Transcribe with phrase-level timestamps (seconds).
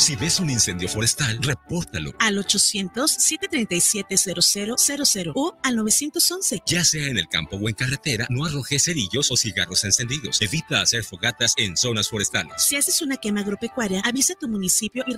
[0.00, 2.14] Si ves un incendio forestal, repórtalo.
[2.20, 6.62] Al 800-737-0000 o al 911.
[6.64, 10.40] Ya sea en el campo o en carretera, no arrojes cerillos o cigarros encendidos.
[10.40, 12.62] Evita hacer fogatas en zonas forestales.
[12.66, 15.16] Si haces una quema agropecuaria, avisa a tu municipio y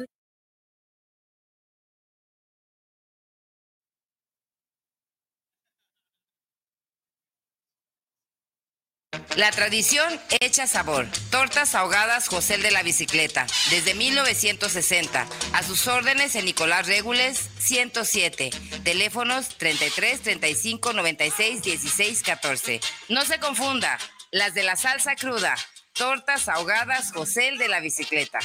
[9.43, 11.09] La tradición hecha sabor.
[11.33, 15.27] Tortas ahogadas José de la Bicicleta, desde 1960.
[15.53, 18.51] A sus órdenes en Nicolás Regules 107.
[18.85, 22.81] Teléfonos 33 35 96 16 14.
[23.09, 23.99] No se confunda,
[24.31, 25.57] las de la salsa cruda.
[25.93, 28.39] Tortas ahogadas José de la Bicicleta.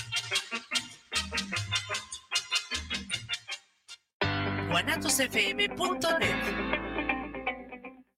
[4.72, 6.77] guanatosfm.net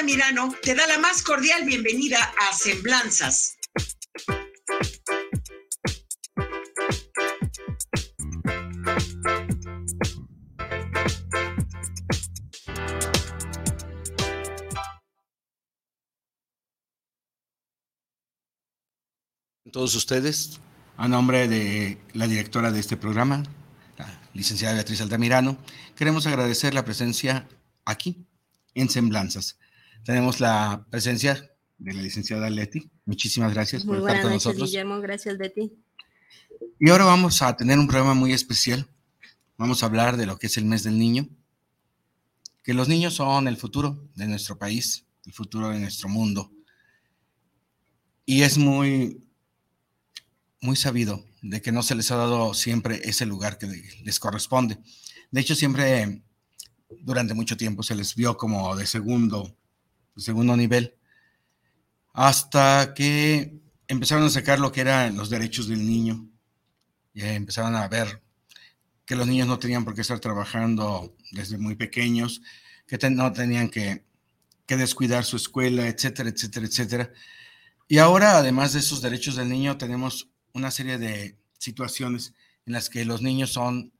[0.00, 2.16] Altamirano te da la más cordial bienvenida
[2.48, 3.58] a Semblanzas.
[19.70, 20.60] Todos ustedes,
[20.96, 23.42] a nombre de la directora de este programa,
[23.98, 25.58] la licenciada Beatriz Altamirano,
[25.94, 27.46] queremos agradecer la presencia
[27.84, 28.24] aquí
[28.72, 29.58] en Semblanzas.
[30.04, 32.90] Tenemos la presencia de la licenciada Leti.
[33.04, 34.70] Muchísimas gracias por estar con nosotros.
[34.70, 35.72] Guillermo, gracias Leti.
[36.78, 38.86] Y ahora vamos a tener un programa muy especial.
[39.56, 41.28] Vamos a hablar de lo que es el mes del niño,
[42.62, 46.50] que los niños son el futuro de nuestro país, el futuro de nuestro mundo.
[48.24, 49.22] Y es muy,
[50.62, 53.66] muy sabido de que no se les ha dado siempre ese lugar que
[54.02, 54.78] les corresponde.
[55.30, 56.22] De hecho, siempre
[57.02, 59.56] durante mucho tiempo se les vio como de segundo,
[60.20, 60.94] segundo nivel,
[62.12, 66.28] hasta que empezaron a sacar lo que eran los derechos del niño.
[67.12, 68.22] Y empezaron a ver
[69.04, 72.42] que los niños no tenían por qué estar trabajando desde muy pequeños,
[72.86, 74.04] que no tenían que,
[74.66, 77.12] que descuidar su escuela, etcétera, etcétera, etcétera.
[77.88, 82.34] Y ahora, además de esos derechos del niño, tenemos una serie de situaciones
[82.66, 83.92] en las que los niños son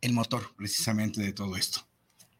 [0.00, 1.87] el motor precisamente de todo esto.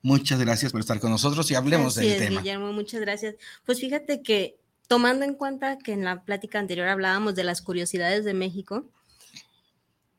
[0.02, 2.40] Muchas gracias por estar con nosotros y hablemos del es, tema.
[2.40, 3.34] Guillermo, muchas gracias.
[3.64, 8.24] Pues fíjate que tomando en cuenta que en la plática anterior hablábamos de las curiosidades
[8.24, 8.88] de México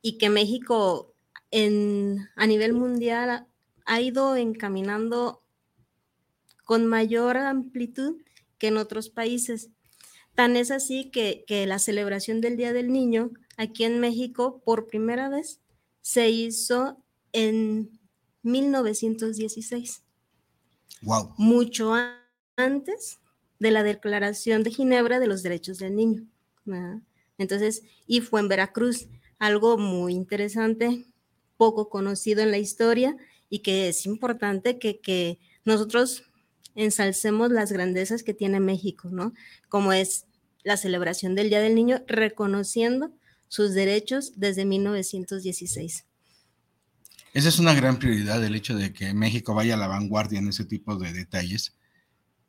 [0.02, 1.14] y que México
[1.52, 3.48] en, a nivel mundial
[3.86, 5.42] ha ido encaminando
[6.66, 8.18] con mayor amplitud
[8.58, 9.70] que en otros países.
[10.36, 14.88] Tan es así que, que la celebración del Día del Niño aquí en México por
[14.88, 15.60] primera vez
[16.02, 16.98] se hizo
[17.34, 17.99] en
[18.52, 20.04] 1916.
[21.02, 21.34] Wow.
[21.38, 21.94] Mucho
[22.56, 23.20] antes
[23.60, 26.26] de la Declaración de Ginebra de los Derechos del Niño.
[27.38, 29.08] Entonces, y fue en Veracruz,
[29.40, 31.06] algo muy interesante,
[31.58, 33.18] poco conocido en la historia
[33.50, 36.24] y que es importante que, que nosotros
[36.76, 39.34] ensalcemos las grandezas que tiene México, ¿no?
[39.70, 40.26] Como es
[40.64, 43.12] la celebración del Día del Niño, reconociendo
[43.48, 46.06] sus derechos desde 1916.
[47.34, 50.48] Esa es una gran prioridad, el hecho de que México vaya a la vanguardia en
[50.48, 51.76] ese tipo de detalles.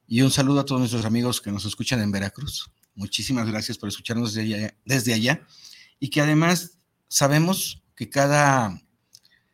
[0.06, 2.70] Y un saludo a todos nuestros amigos que nos escuchan en Veracruz.
[2.94, 5.46] Muchísimas gracias por escucharnos desde allá.
[5.98, 8.80] Y que además sabemos que cada,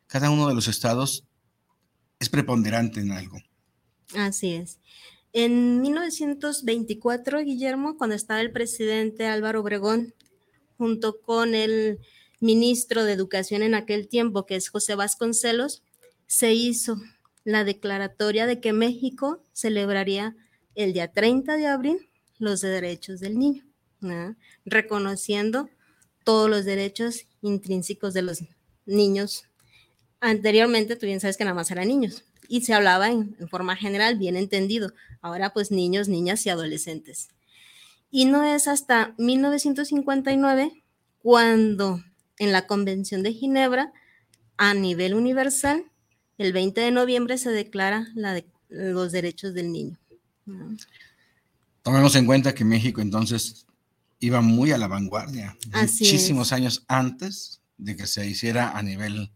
[0.07, 1.25] cada uno de los estados
[2.19, 3.37] es preponderante en algo.
[4.15, 4.79] Así es.
[5.33, 10.15] En 1924, Guillermo, cuando estaba el presidente Álvaro Obregón,
[10.77, 11.99] junto con el
[12.39, 15.83] ministro de Educación en aquel tiempo, que es José Vasconcelos,
[16.27, 16.97] se hizo
[17.43, 20.35] la declaratoria de que México celebraría
[20.75, 23.63] el día 30 de abril los derechos del niño,
[24.65, 25.69] reconociendo
[26.23, 28.43] todos los derechos intrínsecos de los
[28.85, 29.45] niños.
[30.19, 33.75] Anteriormente, tú bien sabes que nada más eran niños y se hablaba en, en forma
[33.75, 34.93] general, bien entendido.
[35.21, 37.29] Ahora, pues niños, niñas y adolescentes.
[38.11, 40.83] Y no es hasta 1959
[41.21, 42.01] cuando
[42.37, 43.93] en la Convención de Ginebra
[44.57, 45.85] a nivel universal,
[46.37, 49.97] el 20 de noviembre se declara la de, los derechos del niño.
[51.81, 53.65] Tomemos en cuenta que México entonces
[54.19, 56.53] iba muy a la vanguardia, Así muchísimos es.
[56.53, 59.31] años antes de que se hiciera a nivel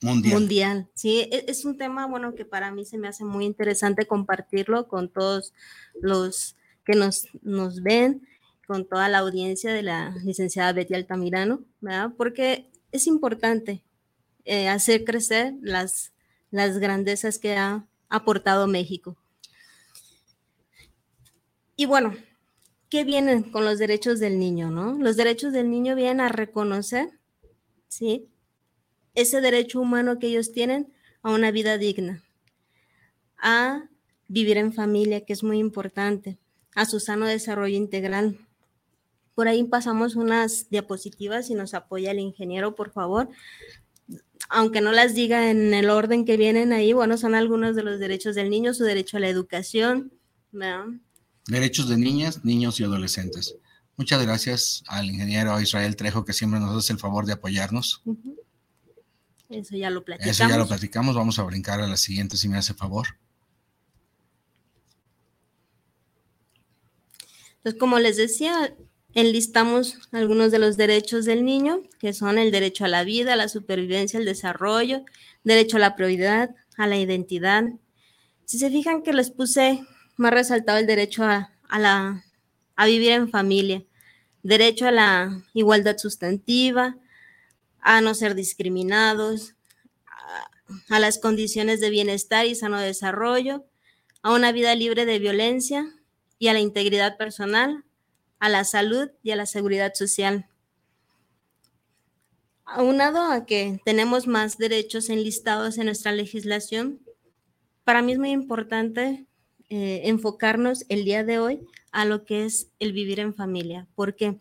[0.00, 0.34] mundial.
[0.34, 0.88] Mundial.
[0.94, 4.88] Sí, e- es un tema, bueno, que para mí se me hace muy interesante compartirlo
[4.88, 5.54] con todos
[6.00, 8.26] los que nos, nos ven,
[8.68, 12.12] con toda la audiencia de la licenciada Betty Altamirano, ¿verdad?
[12.18, 13.82] Porque es importante
[14.44, 16.12] eh, hacer crecer las,
[16.50, 19.16] las grandezas que ha aportado México.
[21.76, 22.14] Y bueno,
[22.90, 24.98] ¿qué vienen con los derechos del niño, no?
[24.98, 27.08] Los derechos del niño vienen a reconocer,
[27.88, 28.28] ¿sí?
[29.14, 30.92] Ese derecho humano que ellos tienen
[31.22, 32.22] a una vida digna,
[33.38, 33.88] a
[34.26, 36.36] vivir en familia, que es muy importante,
[36.74, 38.38] a su sano desarrollo integral.
[39.38, 43.28] Por ahí pasamos unas diapositivas y nos apoya el ingeniero, por favor.
[44.48, 48.00] Aunque no las diga en el orden que vienen ahí, bueno, son algunos de los
[48.00, 50.12] derechos del niño, su derecho a la educación,
[50.50, 50.86] ¿verdad?
[51.46, 53.54] Derechos de niñas, niños y adolescentes.
[53.96, 58.02] Muchas gracias al ingeniero Israel Trejo que siempre nos hace el favor de apoyarnos.
[59.50, 60.40] Eso ya lo platicamos.
[60.40, 61.14] Eso ya lo platicamos.
[61.14, 63.06] Vamos a brincar a la siguiente si me hace favor.
[67.58, 68.74] Entonces, como les decía,
[69.20, 73.36] enlistamos algunos de los derechos del niño, que son el derecho a la vida, a
[73.36, 75.04] la supervivencia, al desarrollo,
[75.42, 77.64] derecho a la prioridad, a la identidad.
[78.44, 79.84] Si se fijan que les puse
[80.16, 82.24] más resaltado el derecho a, a la,
[82.76, 83.82] a vivir en familia,
[84.44, 86.96] derecho a la igualdad sustantiva,
[87.80, 89.54] a no ser discriminados,
[90.06, 93.64] a, a las condiciones de bienestar y sano desarrollo,
[94.22, 95.92] a una vida libre de violencia
[96.38, 97.84] y a la integridad personal,
[98.38, 100.48] a la salud y a la seguridad social.
[102.64, 107.00] Aunado a que tenemos más derechos enlistados en nuestra legislación,
[107.84, 109.26] para mí es muy importante
[109.70, 114.38] eh, enfocarnos el día de hoy a lo que es el vivir en familia, porque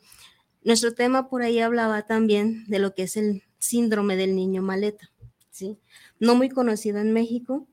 [0.64, 5.10] nuestro tema por ahí hablaba también de lo que es el síndrome del niño maleta,
[5.50, 5.80] ¿sí?
[6.20, 7.66] No muy conocido en México.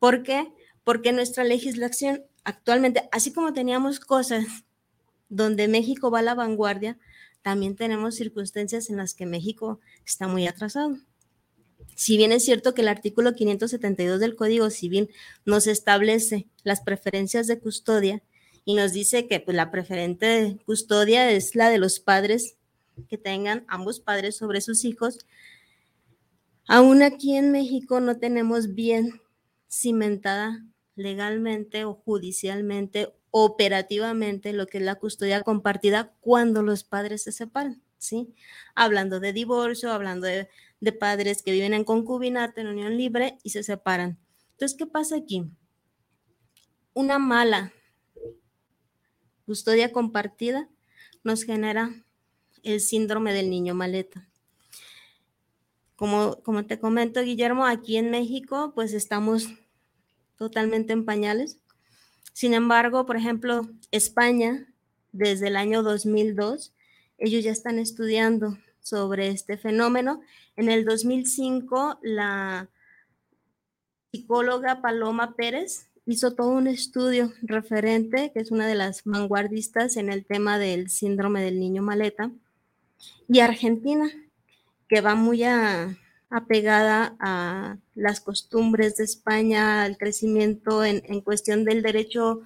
[0.00, 0.52] ¿Por qué?
[0.82, 4.44] Porque nuestra legislación actualmente, así como teníamos cosas
[5.28, 6.98] donde México va a la vanguardia,
[7.42, 10.96] también tenemos circunstancias en las que México está muy atrasado.
[11.94, 15.10] Si bien es cierto que el artículo 572 del Código Civil
[15.44, 18.22] nos establece las preferencias de custodia
[18.64, 22.56] y nos dice que pues, la preferente custodia es la de los padres
[23.08, 25.18] que tengan ambos padres sobre sus hijos,
[26.66, 29.20] aún aquí en México no tenemos bien
[29.68, 37.32] cimentada legalmente o judicialmente, operativamente, lo que es la custodia compartida cuando los padres se
[37.32, 38.32] separan, ¿sí?
[38.76, 40.48] Hablando de divorcio, hablando de,
[41.00, 44.20] padres que viven en concubinato, en unión libre y se separan.
[44.52, 45.50] Entonces, ¿qué pasa aquí?
[46.92, 47.72] Una mala
[49.46, 50.68] custodia compartida
[51.24, 51.90] nos genera
[52.62, 54.28] el síndrome del niño maleta.
[55.96, 59.48] Como, como te comento, Guillermo, aquí en México, pues estamos
[60.36, 61.58] totalmente en pañales.
[62.34, 64.66] Sin embargo, por ejemplo, España,
[65.12, 66.74] desde el año 2002,
[67.16, 70.20] ellos ya están estudiando sobre este fenómeno.
[70.56, 72.68] En el 2005, la
[74.10, 80.10] psicóloga Paloma Pérez hizo todo un estudio referente, que es una de las vanguardistas en
[80.10, 82.32] el tema del síndrome del niño maleta,
[83.28, 84.10] y Argentina,
[84.88, 85.44] que va muy
[86.30, 92.42] apegada a las costumbres de España, al crecimiento en, en cuestión del derecho,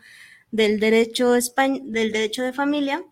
[0.51, 3.05] del derecho, españ del derecho de familia,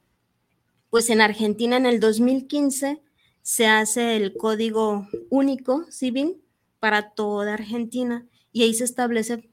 [0.90, 3.02] pues en Argentina en el 2015
[3.42, 6.42] se hace el código único civil
[6.80, 9.48] para toda Argentina y ahí se establece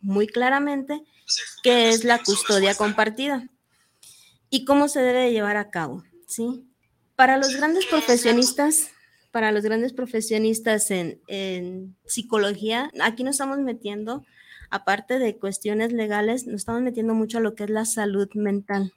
[0.00, 1.04] muy claramente
[1.62, 3.48] qué es la custodia compartida
[4.50, 6.64] y cómo se debe llevar a cabo, ¿sí?
[7.16, 8.90] Para los grandes profesionistas,
[9.30, 14.24] para los grandes profesionistas en, psicología, aquí nos estamos metiendo,
[14.70, 18.92] aparte de cuestiones legales, nos estamos metiendo mucho a lo que es la salud mental.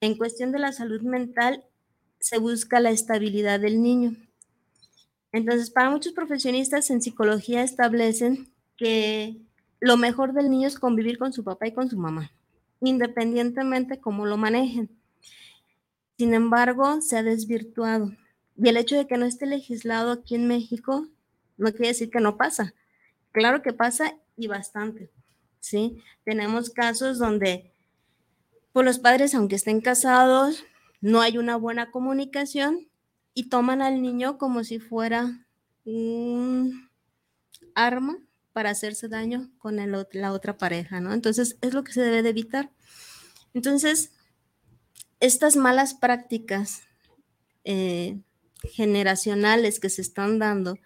[0.00, 1.64] En cuestión de la salud mental,
[2.20, 4.16] se busca la estabilidad del niño.
[5.32, 9.40] Entonces, para muchos profesionistas en psicología establecen que
[9.80, 12.30] lo mejor del niño es convivir con su papá y con su mamá,
[12.80, 14.90] independientemente cómo lo manejen.
[16.18, 18.12] Sin embargo, se ha desvirtuado.
[18.56, 21.08] Y el hecho de que no esté legislado aquí en México
[21.56, 22.74] no quiere decir que no pasa.
[23.32, 25.10] Claro que pasa y bastante.
[25.62, 26.02] ¿sí?
[26.24, 27.72] Tenemos casos donde
[28.72, 30.64] pues, los padres, aunque estén casados,
[31.00, 32.88] no hay una buena comunicación
[33.32, 35.46] y toman al niño como si fuera
[35.84, 36.90] un
[37.74, 38.18] arma
[38.52, 41.14] para hacerse daño con la otra pareja, ¿no?
[41.14, 42.70] Entonces, es lo que se debe de evitar.
[43.54, 44.12] Entonces,
[45.20, 46.82] estas malas prácticas
[47.64, 48.20] eh,
[48.70, 50.78] generacionales que se están dando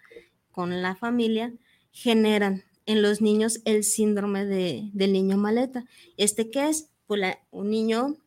[0.51, 1.53] con la familia
[1.91, 5.85] generan en los niños el síndrome de, del niño maleta.
[6.15, 6.89] ¿Este qué es?
[7.05, 8.17] Pues un niño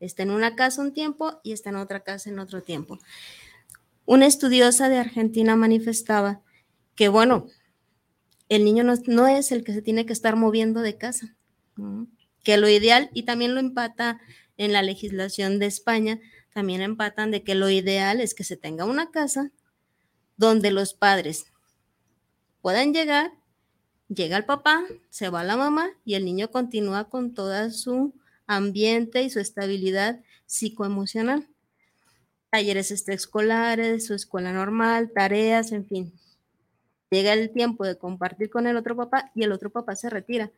[0.00, 2.98] está en una casa un tiempo y está en otra casa en otro tiempo.
[4.06, 6.40] Una estudiosa de Argentina manifestaba
[6.94, 7.46] que, bueno,
[8.48, 11.36] el niño no, es el que se tiene que estar moviendo de casa,
[12.42, 14.20] que lo ideal, y también lo empata
[14.56, 16.20] en la legislación de España,
[16.52, 19.50] también empatan de que lo ideal es que se tenga una casa
[20.36, 21.46] donde los padres
[22.60, 23.32] puedan llegar,
[24.08, 28.14] llega el papá, se va la mamá y el niño continúa con toda su
[28.46, 31.46] ambiente y su estabilidad psicoemocional.
[32.50, 36.12] Talleres extraescolares, su escuela normal, tareas, en fin.
[37.10, 40.50] Llega el tiempo de compartir con el otro papá y el otro papá se retira.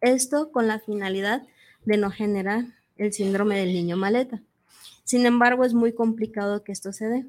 [0.00, 1.46] Esto con la finalidad
[1.84, 2.64] de no generar
[2.96, 4.42] el síndrome del niño maleta.
[5.08, 7.24] Sin embargo, es muy complicado que esto se dé.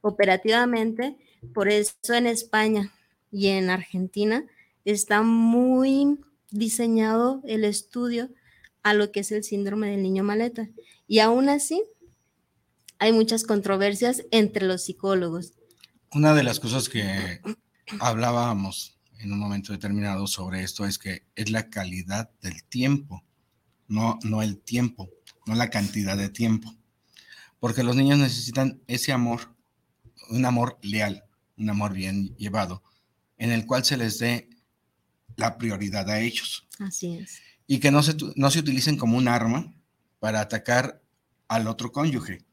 [0.00, 1.18] Operativamente,
[1.52, 2.90] por eso en España
[3.30, 4.46] y en Argentina
[4.86, 6.18] está muy
[6.50, 8.30] diseñado el estudio
[8.82, 10.70] a lo que es el síndrome del niño maleta.
[11.06, 11.82] Y aún así,
[12.98, 15.52] hay muchas controversias entre los psicólogos.
[16.14, 17.42] Una de las cosas que
[18.00, 23.22] hablábamos en un momento determinado sobre esto es que es la calidad del tiempo,
[23.86, 25.10] no, no el tiempo,
[25.44, 26.77] no la cantidad de tiempo.
[27.60, 29.54] Porque los niños necesitan ese amor,
[30.30, 31.24] un amor leal,
[31.56, 32.82] un amor bien llevado,
[33.36, 34.48] en el cual se les dé
[35.36, 36.66] la prioridad a ellos.
[36.78, 39.72] Así es y que no se, no se utilicen como un arma
[40.18, 41.02] para atacar
[41.46, 42.44] al otro cónyuge,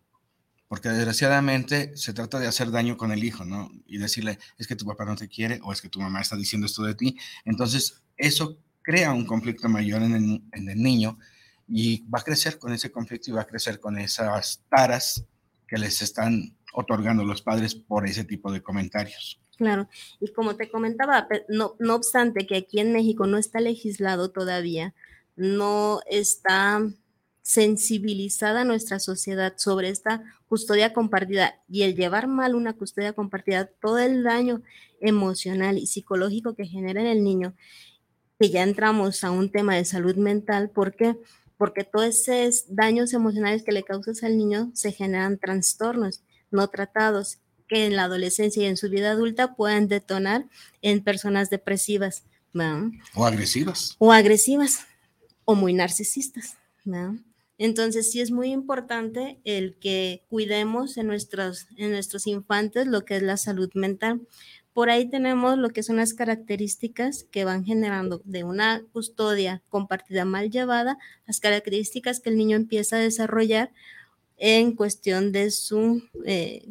[0.67, 3.71] porque desgraciadamente se trata de hacer daño con el hijo, ¿no?
[3.87, 6.35] Y decirle, es que tu papá no te quiere o es que tu mamá está
[6.35, 7.17] diciendo esto de ti.
[7.45, 11.17] Entonces, eso crea un conflicto mayor en el, en el niño
[11.67, 15.25] y va a crecer con ese conflicto y va a crecer con esas taras
[15.67, 19.39] que les están otorgando los padres por ese tipo de comentarios.
[19.57, 19.87] Claro,
[20.19, 24.93] y como te comentaba, no, no obstante que aquí en México no está legislado todavía,
[25.37, 26.81] no está
[27.41, 33.99] sensibilizada nuestra sociedad sobre esta custodia compartida y el llevar mal una custodia compartida, todo
[33.99, 34.61] el daño
[34.99, 37.53] emocional y psicológico que genera en el niño,
[38.39, 41.15] que ya entramos a un tema de salud mental, ¿por qué?
[41.15, 41.25] Porque
[41.83, 46.21] todos esos daños emocionales que le causas al niño se generan trastornos
[46.51, 50.45] no tratados que en la adolescencia y en su vida adulta puedan detonar
[50.81, 52.23] en personas depresivas.
[53.13, 53.95] O agresivas.
[53.97, 54.85] O agresivas
[55.43, 56.57] o muy narcisistas.
[57.57, 63.17] Entonces sí es muy importante el que cuidemos en nuestros, en nuestros infantes lo que
[63.17, 64.21] es la salud mental.
[64.75, 70.25] Por ahí tenemos lo que son las características que van generando de una custodia compartida
[70.25, 73.71] mal llevada, las características que el niño empieza a desarrollar
[74.35, 76.67] en cuestión de su eh,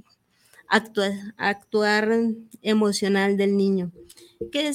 [0.69, 2.11] actuar
[2.61, 3.91] emocional del niño.
[4.53, 4.71] Que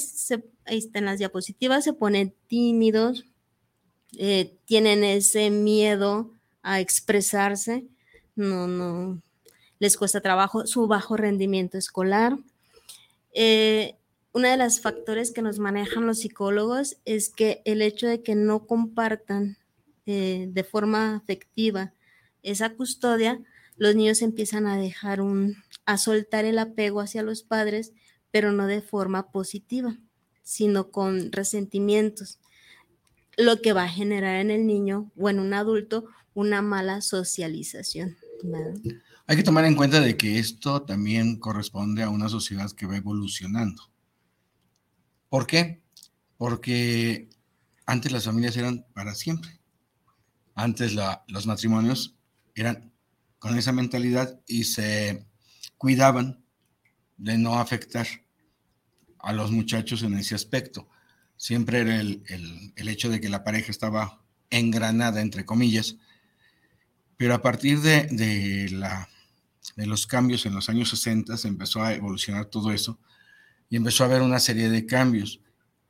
[0.64, 3.26] ahí están las diapositivas, se ponen tímidos,
[4.18, 6.32] eh, tienen ese miedo
[6.64, 7.84] a expresarse,
[8.34, 9.22] no, no,
[9.78, 12.36] les cuesta trabajo, su bajo rendimiento escolar.
[13.32, 13.96] Eh,
[14.32, 18.34] uno de los factores que nos manejan los psicólogos es que el hecho de que
[18.34, 19.58] no compartan
[20.06, 21.92] eh, de forma afectiva
[22.42, 23.40] esa custodia,
[23.76, 27.92] los niños empiezan a dejar un, a soltar el apego hacia los padres,
[28.30, 29.98] pero no de forma positiva,
[30.42, 32.38] sino con resentimientos
[33.36, 38.16] lo que va a generar en el niño o en un adulto una mala socialización.
[39.30, 42.96] Hay que tomar en cuenta de que esto también corresponde a una sociedad que va
[42.96, 43.92] evolucionando.
[45.28, 45.84] ¿Por qué?
[46.36, 47.28] Porque
[47.86, 49.60] antes las familias eran para siempre.
[50.56, 50.96] Antes
[51.28, 52.16] los matrimonios
[52.56, 52.92] eran
[53.38, 55.24] con esa mentalidad y se
[55.78, 56.42] cuidaban
[57.16, 58.08] de no afectar
[59.20, 60.88] a los muchachos en ese aspecto
[61.40, 62.22] siempre era el,
[62.76, 65.96] hecho de que la pareja estaba engranada, entre comillas,
[67.16, 69.08] pero a partir de, la,
[69.76, 72.98] de los cambios en los años 60 se empezó a evolucionar todo eso
[73.68, 75.40] y empezó a haber una serie de cambios.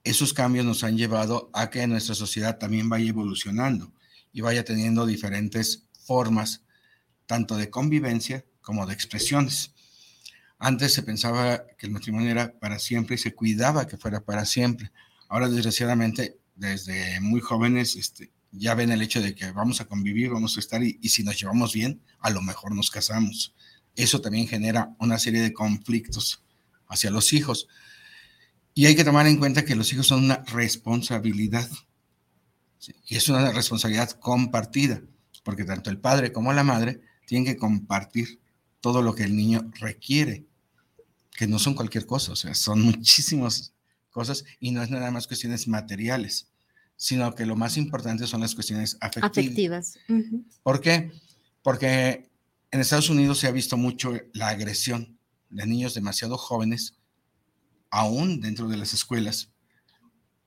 [0.04, 3.92] Esos cambios nos han llevado a que nuestra sociedad también vaya evolucionando
[4.32, 6.62] y vaya teniendo diferentes formas,
[7.26, 9.72] tanto de convivencia como de expresiones.
[10.58, 14.44] Antes se pensaba que el matrimonio era para siempre y se cuidaba que fuera para
[14.44, 14.92] siempre.
[15.28, 20.30] Ahora, desgraciadamente, desde muy jóvenes, este, ya ven el hecho de que vamos a convivir,
[20.30, 23.54] vamos a estar y, si nos llevamos bien, a lo mejor nos casamos.
[23.94, 26.42] Eso también genera una serie de conflictos
[26.88, 27.68] hacia los hijos.
[28.74, 31.68] Y hay que tomar en cuenta que los hijos son una responsabilidad.
[33.06, 35.02] Y es una responsabilidad compartida.
[35.42, 38.40] porque tanto el padre como la madre tienen que compartir
[38.80, 40.46] todo lo que el niño requiere,
[41.32, 43.72] que no son cualquier cosa, o sea, son muchísimas
[44.10, 46.49] cosas y no es nada más cuestiones materiales,
[47.00, 49.98] sino que lo más importante son las cuestiones afectivas.
[50.62, 51.10] ¿Por qué?
[51.62, 52.28] Porque
[52.70, 56.98] en Estados Unidos se ha visto mucho la agresión de niños demasiado jóvenes,
[57.88, 59.50] aún dentro de las escuelas,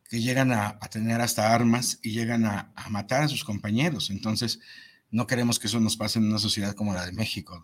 [0.07, 4.11] que llegan a, tener hasta armas y llegan a, matar a sus compañeros.
[4.11, 4.59] Entonces,
[5.09, 7.59] no queremos que eso nos pase en una sociedad como la de México.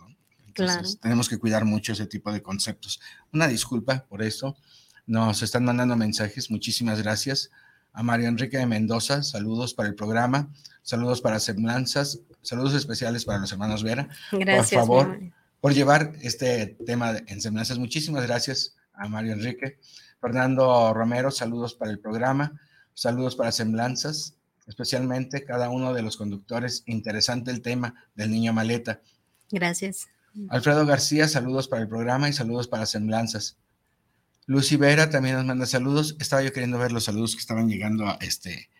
[0.47, 2.99] Entonces, tenemos que cuidar mucho ese tipo de conceptos.
[3.31, 4.57] Una disculpa por eso.
[5.05, 6.49] Nos están mandando mensajes.
[6.49, 7.51] Muchísimas gracias.
[7.93, 10.49] A Mario Enrique de Mendoza, saludos para el programa,
[10.83, 14.07] saludos para Semblanzas, saludos especiales para los hermanos Vera.
[14.31, 14.85] Gracias.
[14.85, 15.19] Por favor,
[15.59, 17.77] por llevar este tema en Semblanzas.
[17.77, 19.79] Muchísimas gracias a Mario Enrique.
[20.21, 22.59] Fernando Romero, saludos para el programa,
[22.93, 24.35] saludos para Semblanzas,
[24.67, 26.83] especialmente cada uno de los conductores.
[26.85, 29.01] Interesante el tema del niño maleta.
[29.51, 30.09] Gracias.
[30.49, 33.57] Alfredo García, saludos para el programa y saludos para Semblanzas.
[34.49, 36.15] Lucy Vera también nos manda saludos.
[36.19, 38.71] Estaba yo queriendo ver los saludos que estaban llegando a este,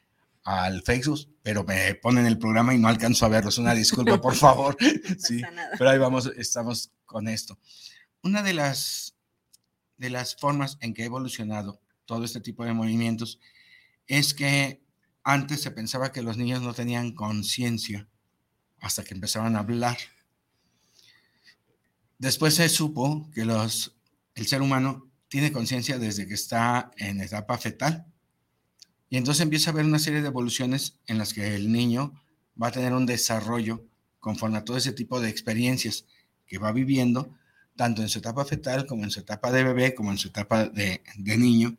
[0.44, 3.60] al Facebook, pero me ponen el programa y no alcanzo a verlos.
[3.60, 4.76] Una disculpa, por favor.
[5.20, 5.44] sí,
[5.78, 7.60] pero ahí vamos, estamos con esto.
[8.24, 9.16] Una de las
[9.98, 13.40] de las formas en que ha evolucionado todo este tipo de movimientos
[14.08, 14.82] es que
[15.24, 18.08] antes se pensaba que los niños no tenían conciencia
[18.80, 20.00] hasta que empezaban a hablar.
[22.18, 23.96] Después se supo que los,
[24.34, 28.06] el ser humano tiene conciencia desde que está en etapa fetal.
[29.10, 32.14] Y entonces empieza a haber una serie de evoluciones en las que el niño
[32.62, 33.86] va a tener un desarrollo
[34.20, 36.06] conforme a todo ese tipo de experiencias
[36.46, 37.34] que va viviendo
[37.76, 40.66] tanto en su etapa fetal como en su etapa de bebé, como en su etapa
[40.66, 41.78] de, niño,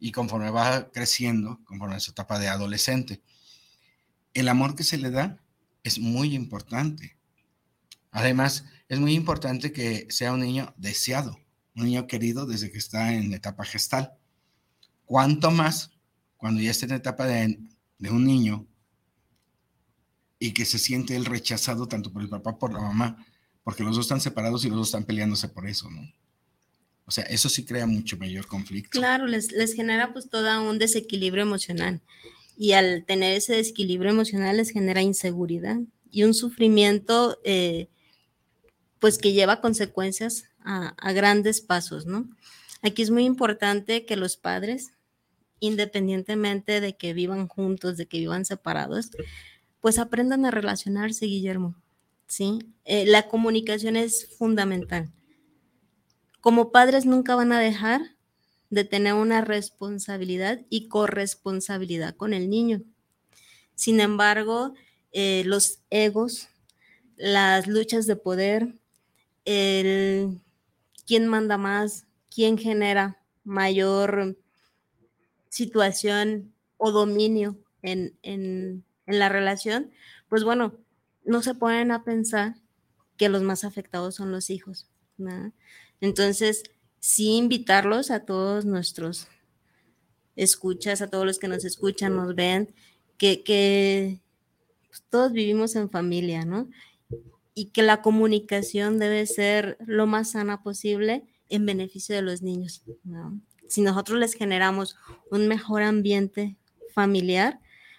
[0.00, 3.22] y conforme va creciendo, conforme en su etapa de adolescente.
[4.34, 5.38] El amor que se le da
[5.84, 7.16] es muy importante.
[8.10, 11.38] Además, es muy importante que sea un niño deseado,
[11.76, 14.12] un niño querido desde que está en etapa gestal.
[15.04, 15.92] Cuanto más
[16.36, 17.58] cuando ya está en etapa de,
[17.98, 18.66] de un niño
[20.38, 23.24] y que se siente él rechazado tanto por el papá por la mamá,
[23.64, 26.02] porque los dos están separados y los dos están peleándose por eso, ¿no?
[27.06, 28.98] O sea, eso sí crea mucho mayor conflicto.
[28.98, 32.00] Claro, les, les genera pues todo un desequilibrio emocional.
[32.58, 35.78] Y al tener ese desequilibrio emocional les genera inseguridad
[36.10, 37.88] y un sufrimiento eh,
[38.98, 42.28] pues que lleva consecuencias a, grandes pasos, ¿no?
[42.82, 44.92] Aquí es muy importante que los padres,
[45.60, 49.10] independientemente de que vivan juntos, de que vivan separados,
[49.80, 51.76] pues aprendan a relacionarse, Guillermo.
[52.26, 52.58] ¿sí?
[52.84, 55.12] Eh, la comunicación es fundamental.
[56.40, 58.16] Como padres nunca van a dejar
[58.70, 62.82] de tener una responsabilidad y corresponsabilidad con el niño.
[63.74, 64.74] Sin embargo,
[65.12, 66.48] eh, los egos,
[67.16, 68.74] las luchas de poder,
[69.44, 70.40] el
[71.06, 74.36] quién manda más, quién genera mayor
[75.48, 79.92] situación o dominio en, en la relación,
[80.28, 80.74] pues bueno,
[81.24, 82.56] no se ponen a pensar
[83.16, 84.88] que los más afectados son los hijos.
[86.00, 86.64] Entonces,
[87.00, 89.28] sí invitarlos a todos nuestros
[90.36, 92.74] escuchas, a todos los que nos escuchan, nos ven,
[93.16, 94.20] que,
[94.88, 96.68] pues, todos vivimos en familia, ¿no?
[97.56, 102.84] Y que la comunicación debe ser lo más sana posible en beneficio de los niños.
[103.66, 104.96] Si nosotros les generamos
[105.30, 106.56] un mejor ambiente
[106.94, 107.58] familiar,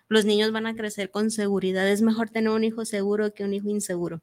[0.10, 1.90] los niños van a crecer con seguridad.
[1.90, 4.22] Es mejor tener un hijo seguro que un hijo inseguro.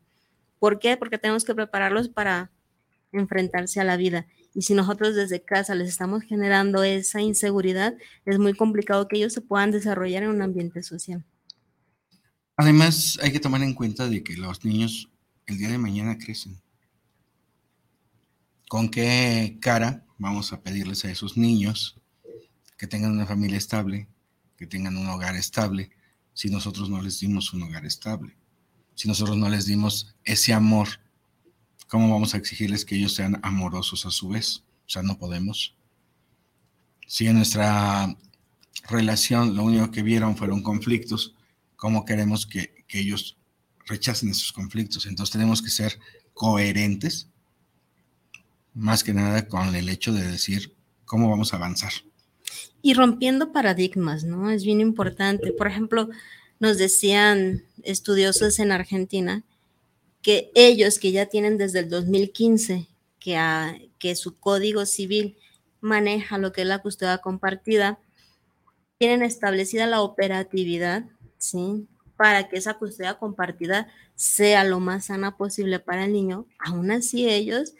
[0.58, 0.96] ¿Por qué?
[0.96, 2.50] Porque tenemos que prepararlos para
[3.12, 4.26] enfrentarse a la vida.
[4.54, 7.94] Y si nosotros desde casa les estamos generando esa inseguridad,
[8.24, 11.24] es muy complicado que ellos se puedan desarrollar en un ambiente social.
[12.56, 15.10] Además, hay que tomar en cuenta de que los niños
[15.46, 16.60] el día de mañana crecen.
[18.68, 22.00] ¿Con qué cara vamos a pedirles a esos niños
[22.78, 24.08] que tengan una familia estable,
[24.56, 25.90] que tengan un hogar estable
[26.32, 28.36] si nosotros no les dimos un hogar estable?
[28.94, 30.88] Si nosotros no les dimos ese amor,
[31.88, 34.64] ¿cómo vamos a exigirles que ellos sean amorosos a su vez?
[34.86, 35.76] O sea, no podemos.
[37.06, 38.16] Si en nuestra
[38.88, 41.34] relación lo único que vieron fueron conflictos,
[41.76, 43.36] ¿cómo queremos que, que ellos
[43.86, 45.06] rechacen esos conflictos?
[45.06, 45.98] Entonces tenemos que ser
[46.32, 47.28] coherentes,
[48.74, 51.92] más que nada con el hecho de decir cómo vamos a avanzar
[52.84, 54.50] y rompiendo paradigmas, ¿no?
[54.50, 55.52] Es bien importante.
[55.52, 56.10] Por ejemplo,
[56.60, 59.42] nos decían estudiosos en Argentina
[60.20, 62.86] que ellos que ya tienen desde el 2015
[63.18, 65.38] que, que su código civil
[65.80, 67.98] maneja lo que es la custodia compartida,
[68.98, 71.06] tienen establecida la operatividad,
[71.38, 71.86] ¿sí?
[72.24, 77.28] Para que esa custodia compartida sea lo más sana posible para el niño, aún así
[77.28, 77.74] ellos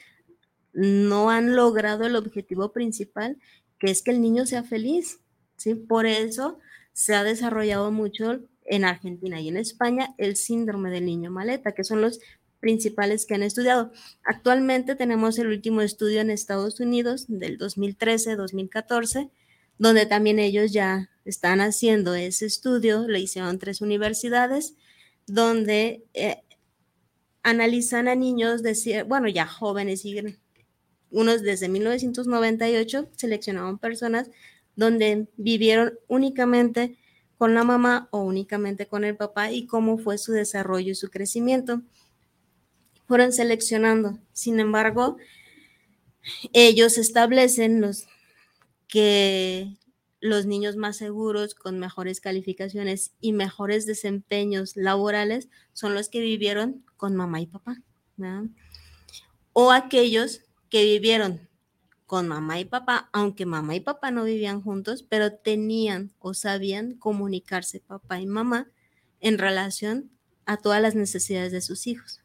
[0.74, 3.38] no han logrado el objetivo principal,
[3.78, 5.20] que es que el niño sea feliz.
[5.56, 5.74] ¿sí?
[5.74, 6.58] Por eso
[6.92, 11.82] se ha desarrollado mucho en Argentina y en España el síndrome del niño maleta, que
[11.82, 12.20] son los
[12.60, 13.92] principales que han estudiado.
[14.24, 19.30] Actualmente tenemos el último estudio en Estados Unidos del 2013-2014,
[19.78, 24.74] donde también ellos ya están haciendo ese estudio, le hicieron tres universidades,
[25.26, 26.42] donde eh,
[27.42, 28.62] analizan a niños
[29.06, 30.20] bueno, ya jóvenes y
[31.10, 34.30] unos desde 1998 seleccionaron personas
[34.76, 36.98] donde vivieron únicamente
[37.38, 41.10] con la mamá o únicamente con el papá y cómo fue su desarrollo y su
[41.10, 41.82] crecimiento.
[43.06, 44.18] Fueron seleccionando.
[44.32, 45.16] Sin embargo,
[46.52, 48.06] ellos establecen los
[48.88, 49.76] que
[50.20, 56.84] los niños más seguros, con mejores calificaciones y mejores desempeños laborales son los que vivieron
[56.96, 57.82] con mamá y papá.
[59.52, 61.48] O aquellos que vivieron
[62.06, 66.94] con mamá y papá, aunque mamá y papá no vivían juntos, pero tenían o sabían
[66.94, 68.68] comunicarse papá y mamá
[69.20, 70.10] en relación
[70.46, 72.20] a todas las necesidades de sus hijos.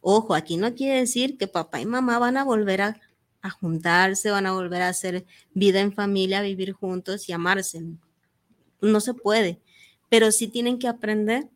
[0.00, 3.00] Ojo, aquí no quiere decir que papá y mamá van a volver a,
[3.46, 7.82] a, juntarse, van a volver a hacer vida en familia, vivir juntos y amarse.
[8.80, 9.60] No se puede,
[10.08, 11.48] pero sí tienen que aprender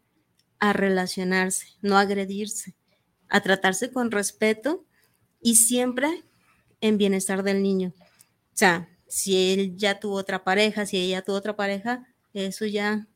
[0.59, 2.75] a relacionarse, no agredirse,
[3.29, 4.85] a tratarse con respeto
[5.41, 6.25] y siempre
[6.81, 7.93] en bienestar del niño.
[7.99, 13.09] O sea, si él ya tuvo otra pareja, si ella tuvo otra pareja, eso ya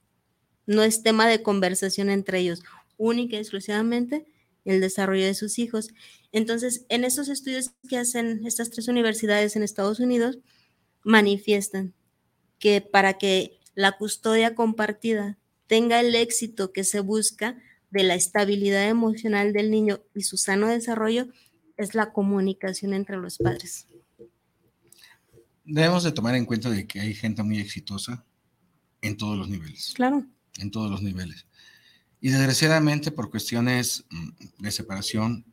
[0.66, 2.62] no es tema de conversación entre ellos,
[2.96, 4.26] única y exclusivamente
[4.64, 5.90] el desarrollo de sus hijos.
[6.32, 10.38] Entonces, en estos estudios que hacen estas tres universidades en Estados Unidos,
[11.04, 11.94] manifiestan
[12.58, 17.58] que para que la custodia compartida tenga el éxito que se busca
[17.90, 21.28] de la estabilidad emocional del niño y su sano desarrollo,
[21.76, 23.86] es la comunicación entre los padres.
[25.64, 28.24] Debemos de tomar en cuenta de que hay gente muy exitosa
[29.00, 29.92] en todos los niveles.
[29.94, 30.26] Claro.
[30.58, 31.46] En todos los niveles.
[32.24, 35.44] Y desgraciadamente por cuestiones mm, de separación,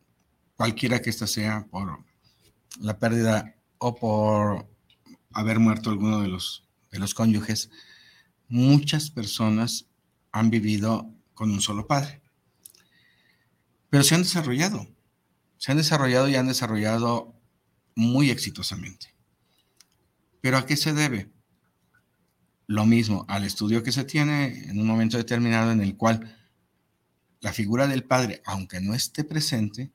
[0.56, 2.06] cualquiera que ésta sea, por
[2.80, 4.70] la pérdida o por
[5.34, 7.70] haber muerto alguno de los, de los cónyuges,
[8.48, 9.88] muchas personas
[10.32, 12.22] han vivido con un solo padre.
[13.90, 14.88] Pero se han desarrollado
[15.58, 17.36] se han desarrollado y han desarrollado
[17.96, 19.14] muy exitosamente.
[20.40, 21.34] ¿Pero a qué se debe?
[22.66, 26.41] Lo mismo, al estudio que se tiene en un momento determinado en el cual
[27.42, 29.92] la figura del padre, aunque no esté presente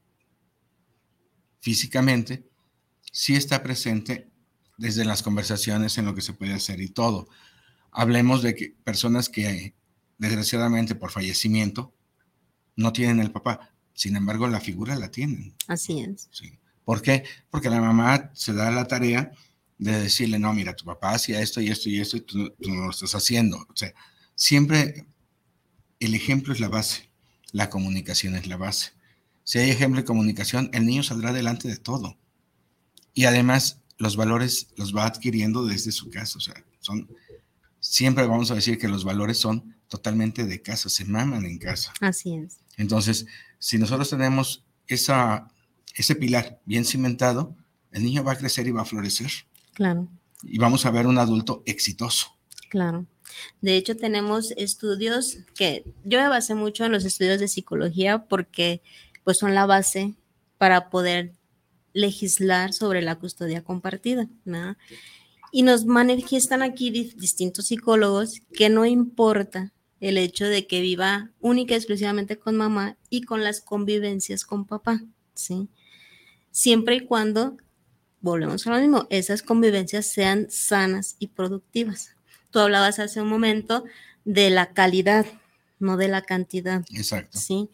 [1.60, 2.48] físicamente,
[3.12, 4.30] sí está presente
[4.78, 7.28] desde las conversaciones en lo que se puede hacer y todo.
[7.90, 9.74] Hablemos de que personas que
[10.18, 11.94] desgraciadamente por fallecimiento
[12.74, 15.54] no tienen el papá, sin embargo, la figura la tienen.
[15.66, 16.28] Así es.
[16.30, 16.58] Sí.
[16.84, 17.24] ¿Por qué?
[17.50, 19.32] Porque la mamá se da la tarea
[19.78, 22.84] de decirle, no, mira, tu papá hacía esto y esto y esto y tú, no
[22.84, 23.56] lo estás haciendo.
[23.56, 23.94] O sea,
[24.34, 25.06] siempre
[25.98, 27.05] el ejemplo es la base,
[27.56, 28.92] la comunicación es la base.
[29.42, 32.18] Si hay ejemplo de comunicación, el niño saldrá delante de todo.
[33.14, 36.36] Y además, los valores los va adquiriendo desde su casa.
[36.36, 37.08] O sea, son,
[37.80, 41.94] siempre vamos a decir que los valores son totalmente de casa, se maman en casa.
[42.02, 42.58] Así es.
[42.76, 43.24] Entonces,
[43.58, 45.48] si nosotros tenemos esa,
[45.94, 47.56] ese pilar bien cimentado,
[47.90, 49.30] el niño va a crecer y va a florecer.
[49.72, 50.08] Claro.
[50.42, 52.36] Y vamos a ver un adulto exitoso.
[52.68, 53.06] Claro.
[53.60, 58.82] De hecho, tenemos estudios que yo me basé mucho en los estudios de psicología porque
[59.24, 60.14] pues son la base
[60.58, 61.32] para poder
[61.92, 64.28] legislar sobre la custodia compartida.
[65.50, 71.74] Y nos manifiestan aquí distintos psicólogos que no importa el hecho de que viva única
[71.74, 75.02] y exclusivamente con mamá y con las convivencias con papá,
[75.34, 75.68] ¿sí?
[76.50, 77.56] Siempre y cuando,
[78.20, 82.15] volvemos a lo mismo, esas convivencias sean sanas y productivas.
[82.56, 83.84] Tú hablabas hace un momento
[84.24, 85.26] de la calidad,
[85.78, 86.86] no de la cantidad.
[86.94, 87.36] Exacto.
[87.36, 87.68] Sí.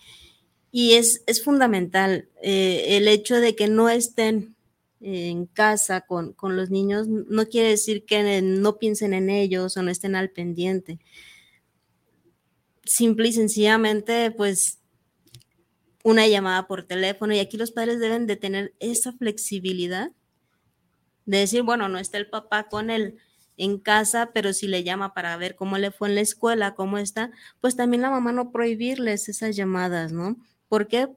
[0.72, 4.56] Y es, es fundamental eh, el hecho de que no estén
[5.00, 9.84] en casa con, con, los niños, no quiere decir que no piensen en ellos o
[9.84, 10.98] no estén al pendiente
[12.84, 14.80] simple y sencillamente, pues,
[16.02, 17.32] una llamada por teléfono.
[17.32, 20.10] Y aquí los padres deben de tener esa flexibilidad
[21.24, 23.20] de decir, bueno, no está el papá con él
[23.56, 26.98] en casa, pero si le llama para ver cómo le fue en la escuela, cómo
[26.98, 30.36] está, pues también la mamá no prohibirles esas llamadas, ¿no?
[30.68, 31.08] ¿Por qué?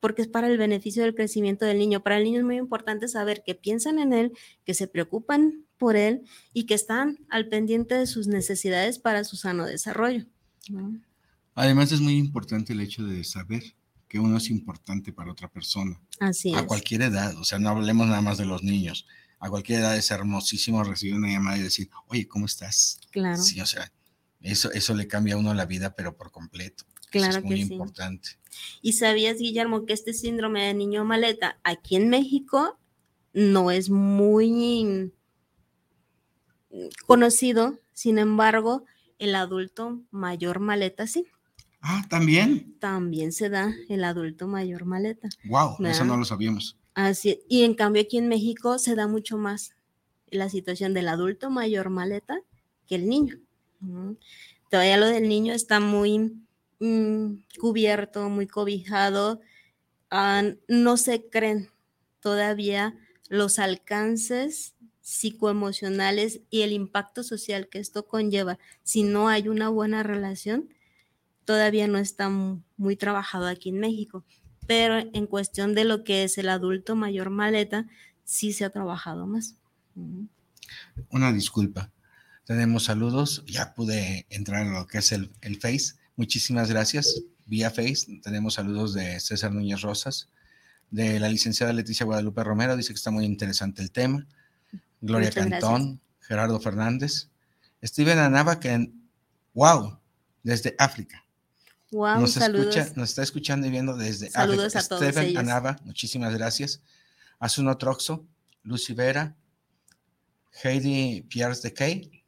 [0.00, 2.02] Porque es para el beneficio del crecimiento del niño.
[2.02, 4.32] Para el niño es muy importante saber que piensan en él,
[4.64, 9.36] que se preocupan por él y que están al pendiente de sus necesidades para su
[9.36, 10.26] sano desarrollo.
[11.54, 13.62] Además es muy importante el hecho de saber
[14.08, 16.00] que uno es importante para otra persona.
[16.20, 16.66] Así a es.
[16.66, 19.06] cualquier edad, o sea, no hablemos nada más de los niños.
[19.44, 22.98] A cualquier edad es hermosísimo recibir una llamada y decir, oye, ¿cómo estás?
[23.10, 23.92] Claro, Sí, o sea,
[24.40, 26.84] eso, eso le cambia a uno la vida, pero por completo.
[26.94, 27.72] Eso claro es muy que sí.
[27.74, 28.30] importante.
[28.80, 32.78] ¿Y sabías, Guillermo, que este síndrome de niño maleta aquí en México
[33.34, 35.12] no es muy
[37.04, 37.78] conocido?
[37.92, 38.86] Sin embargo,
[39.18, 41.26] el adulto mayor maleta sí.
[41.82, 42.78] Ah, también.
[42.78, 45.28] También se da el adulto mayor maleta.
[45.44, 46.78] Wow, eso no lo sabíamos.
[46.94, 49.74] Así, y en cambio aquí en México se da mucho más
[50.28, 52.40] la situación del adulto mayor maleta
[52.86, 53.40] que el niño.
[54.70, 56.36] Todavía lo del niño está muy
[56.80, 59.40] mm, cubierto, muy cobijado.
[60.10, 61.70] ah, no se creen
[62.20, 62.96] todavía
[63.28, 70.02] los alcances psicoemocionales y el impacto social que esto conlleva si no hay una buena
[70.02, 70.70] relación.
[71.44, 74.24] Todavía no está mu- muy trabajado aquí en México
[74.66, 77.86] pero en cuestión de lo que es el adulto mayor maleta,
[78.24, 79.56] sí se ha trabajado más.
[81.10, 81.90] Una disculpa.
[82.44, 83.44] Tenemos saludos.
[83.46, 85.94] Ya pude entrar a lo que es el, el Face.
[86.16, 87.22] Muchísimas gracias.
[87.46, 90.30] Vía Face tenemos saludos de César Núñez Rosas,
[90.90, 92.76] de la licenciada Leticia Guadalupe Romero.
[92.76, 94.26] Dice que está muy interesante el tema.
[95.00, 97.28] Gloria Muchas Cantón, Gerardo Fernández.
[97.82, 98.90] Steven Anava, que,
[99.52, 99.98] wow,
[100.42, 101.23] desde África.
[101.94, 102.74] Wow, nos, saludos.
[102.74, 104.96] escucha, nos está escuchando y viendo desde Saludos África.
[104.96, 105.36] a todos ellos.
[105.40, 106.82] Anava, muchísimas gracias.
[107.38, 108.26] Asuno Troxo,
[108.64, 109.36] Lucy Vera,
[110.64, 112.24] Heidi Pierce de Kay.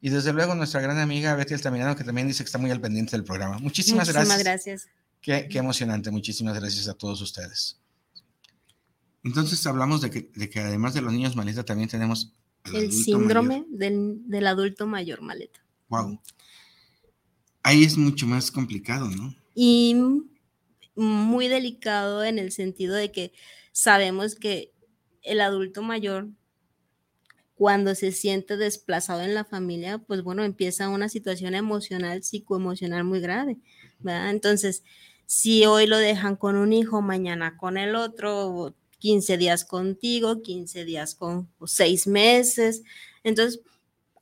[0.00, 2.80] Y desde luego nuestra gran amiga Betty Altamirano, que también dice que está muy al
[2.80, 3.58] pendiente del programa.
[3.58, 4.44] Muchísimas, Muchísimas gracias.
[4.44, 4.88] gracias.
[5.20, 6.12] Qué, qué emocionante.
[6.12, 7.80] Muchísimas gracias a todos ustedes.
[9.24, 12.32] Entonces hablamos de que, de que además de los niños maleta también tenemos
[12.72, 15.58] El síndrome del adulto mayor maleta.
[15.88, 16.20] Wow.
[17.66, 19.34] Ahí es mucho más complicado, ¿no?
[19.52, 19.96] Y
[20.94, 23.32] muy delicado en el sentido de que
[23.72, 24.72] sabemos que
[25.22, 26.28] el adulto mayor,
[27.56, 33.18] cuando se siente desplazado en la familia, pues bueno, empieza una situación emocional, psicoemocional muy
[33.18, 33.58] grave,
[33.98, 34.30] ¿verdad?
[34.30, 34.84] Entonces,
[35.26, 40.84] si hoy lo dejan con un hijo, mañana con el otro, 15 días contigo, 15
[40.84, 42.84] días con o seis meses,
[43.24, 43.60] entonces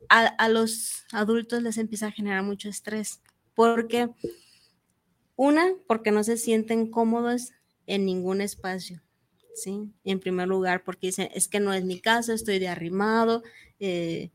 [0.09, 3.20] a los adultos les empieza a generar mucho estrés,
[3.55, 4.11] porque
[5.37, 7.53] una, porque no se sienten cómodos
[7.87, 9.03] en ningún espacio,
[9.55, 9.93] ¿sí?
[10.05, 13.43] En primer lugar, porque dicen, es que no es mi casa, estoy de arrimado,
[13.81, 14.31] eh,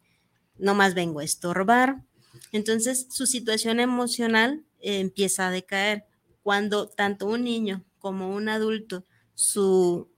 [0.58, 2.04] no más vengo a estorbar.
[2.52, 6.06] Entonces, su situación emocional eh, empieza a decaer.
[6.44, 9.06] Cuando tanto un niño como un adulto,
[9.36, 10.10] su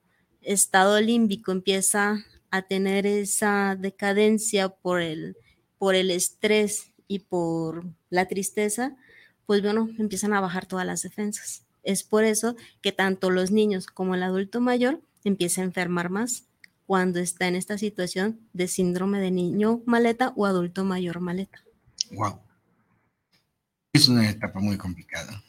[0.41, 5.37] estado límbico empieza a tener esa decadencia por el,
[5.77, 8.95] por el estrés y por la tristeza,
[9.45, 11.63] pues bueno, empiezan a bajar todas las defensas.
[11.83, 16.45] Es por eso que tanto los niños como el adulto mayor empieza a enfermar más
[16.87, 21.61] cuando está en esta situación de síndrome de niño maleta o adulto mayor maleta.
[22.11, 22.39] Wow.
[23.93, 25.43] Es una etapa muy complicada.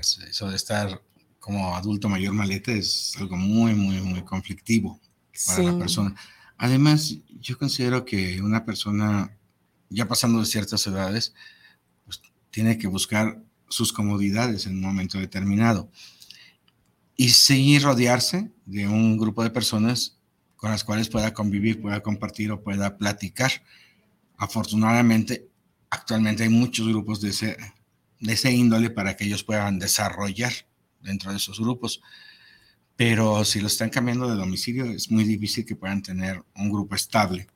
[0.00, 1.02] Es- Eso de estar
[1.40, 5.00] como adulto mayor maleta es algo muy, muy, muy conflictivo
[5.46, 5.78] para la Sí.
[5.78, 6.14] persona.
[6.56, 9.37] Además, yo considero que una persona
[9.90, 11.34] ya pasando de ciertas edades,
[12.04, 12.20] pues,
[12.50, 15.90] tiene que buscar sus comodidades en un momento determinado
[17.16, 20.18] y seguir rodearse de un grupo de personas
[20.56, 23.50] con las cuales pueda convivir, pueda compartir o pueda platicar.
[24.36, 25.48] Afortunadamente,
[25.90, 27.56] actualmente hay muchos grupos de ese,
[28.20, 30.52] de ese índole para que ellos puedan desarrollar
[31.00, 32.00] dentro de esos grupos.
[32.96, 36.94] Pero si lo están cambiando de domicilio, es muy difícil que puedan tener un grupo
[36.94, 37.46] estable.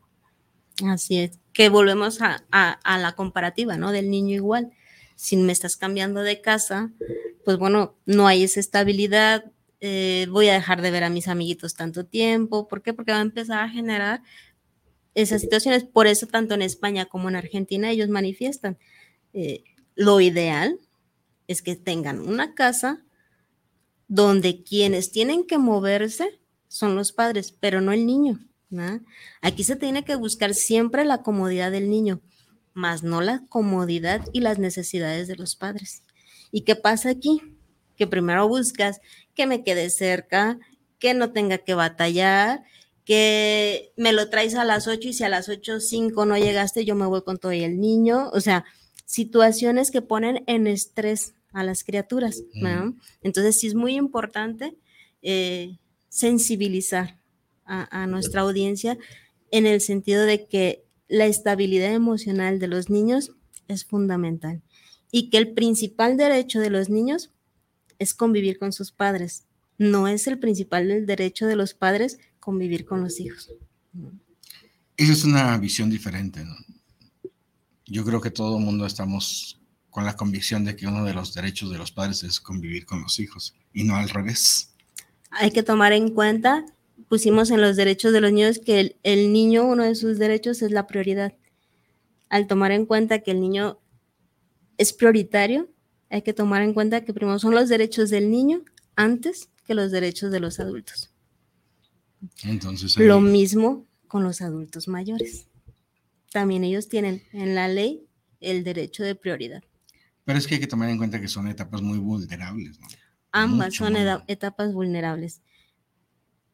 [0.84, 3.92] Así es, que volvemos a, la comparativa, ¿no?
[3.92, 4.72] Del niño igual.
[5.16, 6.92] Si me estás cambiando de casa,
[7.44, 11.74] pues bueno, no hay esa estabilidad, eh, voy a dejar de ver a mis amiguitos
[11.74, 12.68] tanto tiempo.
[12.68, 12.94] ¿Por qué?
[12.94, 14.22] Porque va a empezar a generar
[15.14, 15.84] esas situaciones.
[15.84, 18.78] Por eso, tanto en España como en Argentina, ellos manifiestan.
[19.32, 20.78] eh, lo ideal
[21.48, 23.04] es que tengan una casa
[24.08, 28.40] donde quienes tienen que moverse son los padres, pero no el niño.
[28.72, 29.00] ¿No?
[29.40, 32.20] Aquí se tiene que buscar siempre la comodidad del niño,
[32.74, 36.02] más no la comodidad y las necesidades de los padres.
[36.50, 37.40] ¿Y qué pasa aquí?
[37.96, 39.00] Que primero buscas
[39.34, 40.58] que me quede cerca,
[40.98, 42.62] que no tenga que batallar,
[43.04, 46.84] que me lo traes a las 8 y si a las 8 5 no llegaste,
[46.84, 48.30] yo me voy con todo y el niño.
[48.32, 48.64] O sea,
[49.04, 52.42] situaciones que ponen en estrés a las criaturas.
[52.54, 52.96] ¿no?
[53.22, 54.76] Entonces sí es muy importante
[55.22, 57.18] eh, sensibilizar
[57.72, 58.98] a, a nuestra audiencia
[59.50, 63.32] en el sentido de que la estabilidad emocional de los niños
[63.68, 64.62] es fundamental
[65.10, 67.30] y que el principal derecho de los niños
[67.98, 69.44] es convivir con sus padres.
[69.78, 73.50] No es el principal derecho de los padres convivir con los hijos.
[74.96, 76.44] Esa es una visión diferente.
[76.44, 76.54] ¿no?
[77.86, 81.34] Yo creo que todo el mundo estamos con la convicción de que uno de los
[81.34, 84.74] derechos de los padres es convivir con los hijos y no al revés.
[85.30, 86.64] Hay que tomar en cuenta,
[87.12, 90.62] pusimos en los derechos de los niños que el, el niño, uno de sus derechos
[90.62, 91.34] es la prioridad.
[92.30, 93.78] Al tomar en cuenta que el niño
[94.78, 95.68] es prioritario,
[96.08, 98.64] hay que tomar en cuenta que primero son los derechos del niño
[98.96, 101.10] antes que los derechos de los adultos.
[102.44, 105.48] Entonces, Lo ahí- mismo con los adultos mayores.
[106.32, 108.06] También ellos tienen en la ley
[108.40, 109.62] el derecho de prioridad.
[110.24, 112.80] pero es que hay que tomar en cuenta que son etapas muy vulnerables.
[112.80, 112.86] ¿no?
[113.32, 113.96] Ambas Mucho, son
[114.28, 115.42] etapas vulnerables.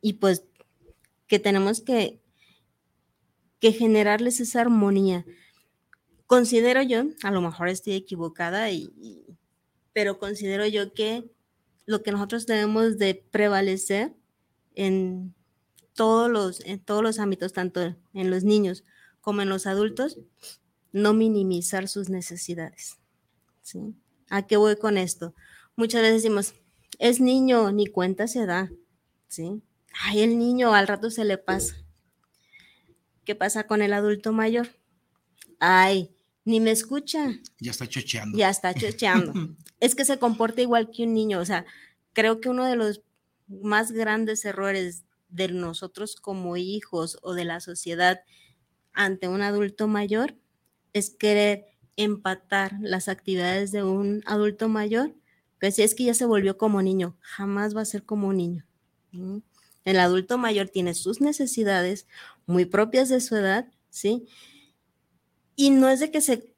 [0.00, 0.44] Y pues
[1.28, 2.20] que tenemos que,
[3.60, 5.24] que generarles esa armonía.
[6.26, 9.24] Considero yo, a lo mejor estoy equivocada, y,
[9.92, 11.30] pero considero yo que
[11.86, 14.14] lo que nosotros debemos de prevalecer
[14.74, 15.34] en
[15.94, 18.84] todos los, en todos los ámbitos, tanto en los niños
[19.20, 20.18] como en los adultos,
[20.92, 22.98] no minimizar sus necesidades.
[23.62, 23.94] ¿sí?
[24.30, 25.34] ¿A qué voy con esto?
[25.76, 26.54] Muchas veces decimos,
[26.98, 28.70] es niño, ni cuenta se da,
[29.28, 29.62] ¿sí?
[30.04, 31.76] Ay, el niño al rato se le pasa.
[33.24, 34.68] ¿Qué pasa con el adulto mayor?
[35.60, 37.28] Ay, ni me escucha,
[37.60, 38.38] Ya está chocheando.
[38.38, 39.32] ya está chocheando.
[39.80, 41.66] es que se comporta igual que un niño, o sea,
[42.14, 43.02] creo que uno de los
[43.48, 48.22] más grandes errores de nosotros como hijos o de la sociedad
[48.92, 50.34] ante un adulto mayor
[50.92, 55.14] es querer empatar las actividades de un adulto mayor,
[55.60, 58.36] que si es que ya se volvió como niño, jamás va a ser como un
[58.36, 58.64] niño.
[59.84, 62.06] El adulto mayor tiene sus necesidades
[62.46, 64.26] muy propias de su edad, ¿sí?
[65.56, 66.54] Y no es de que se,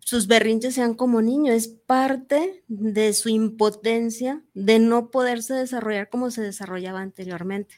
[0.00, 6.30] sus berrinches sean como niño, es parte de su impotencia de no poderse desarrollar como
[6.30, 7.76] se desarrollaba anteriormente.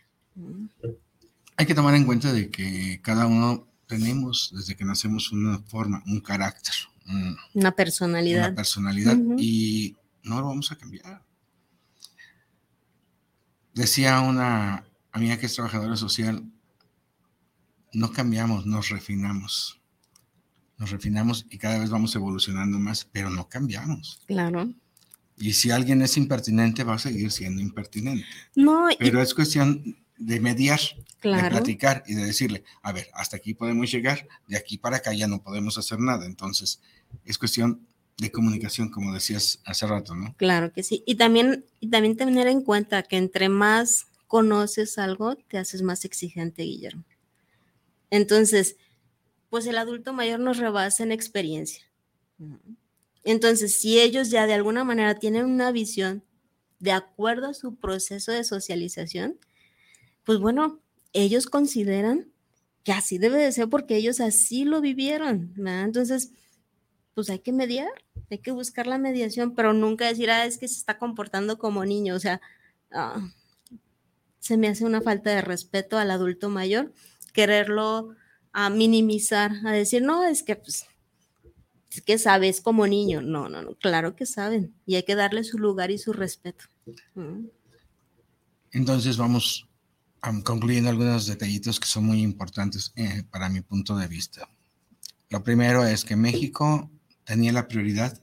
[1.57, 6.03] Hay que tomar en cuenta de que cada uno tenemos desde que nacemos una forma,
[6.07, 6.75] un carácter,
[7.09, 8.47] un- Una personalidad.
[8.49, 11.23] una personalidad y no lo vamos a cambiar.
[13.75, 16.45] Decía una amiga que es trabajadora social,
[17.93, 19.81] no cambiamos, nos refinamos.
[20.79, 24.23] Nos refinamos y cada vez vamos evolucionando más, pero no cambiamos.
[24.27, 24.73] Claro.
[25.37, 28.25] Y si alguien es impertinente, va a seguir siendo impertinente.
[28.55, 31.49] No, y- Pero es cuestión de mediar, de claro.
[31.51, 35.27] platicar y de decirle, a ver, hasta aquí podemos llegar, de aquí para acá ya
[35.27, 36.27] no podemos hacer nada.
[36.27, 36.81] Entonces,
[37.25, 37.87] es cuestión
[38.21, 40.35] de comunicación, como decías hace rato, ¿no?
[40.37, 41.03] Claro que sí.
[41.07, 46.05] Y también, y también tener en cuenta que entre más conoces algo, te haces más
[46.05, 47.05] exigente, Guillermo.
[48.11, 48.77] Entonces,
[49.49, 51.85] pues el adulto mayor nos rebasa en experiencia.
[53.25, 56.23] Entonces, si ellos ya de alguna manera tienen una visión
[56.79, 59.39] de acuerdo a su proceso de socialización,
[60.25, 60.81] pues bueno,
[61.13, 62.31] ellos consideran
[62.85, 65.53] que así debe de ser porque ellos así lo vivieron.
[65.57, 65.85] ¿verdad?
[65.85, 66.33] Entonces,
[67.21, 67.91] pues hay que mediar,
[68.31, 71.85] hay que buscar la mediación, pero nunca decir, ah, es que se está comportando como
[71.85, 72.15] niño.
[72.15, 72.41] O sea,
[72.93, 73.29] ah,
[74.39, 76.93] se me hace una falta de respeto al adulto mayor
[77.33, 78.15] quererlo
[78.53, 80.87] a minimizar, a decir, no, es que pues,
[81.91, 83.21] es que sabes como niño.
[83.23, 84.75] No, no, no, claro que saben.
[84.87, 86.65] Y hay que darle su lugar y su respeto.
[87.15, 87.47] Mm.
[88.73, 89.69] Entonces, vamos
[90.23, 94.49] am, concluyendo algunos detallitos que son muy importantes eh, para mi punto de vista.
[95.29, 96.91] Lo primero es que México
[97.31, 98.21] tenía la prioridad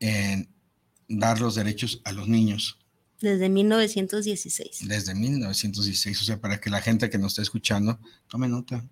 [0.00, 0.48] en
[1.06, 2.78] dar los derechos a los niños
[3.20, 4.88] Desde 1916.
[4.88, 8.82] desde 1916, o sea, para que la gente que nos está escuchando tome nota,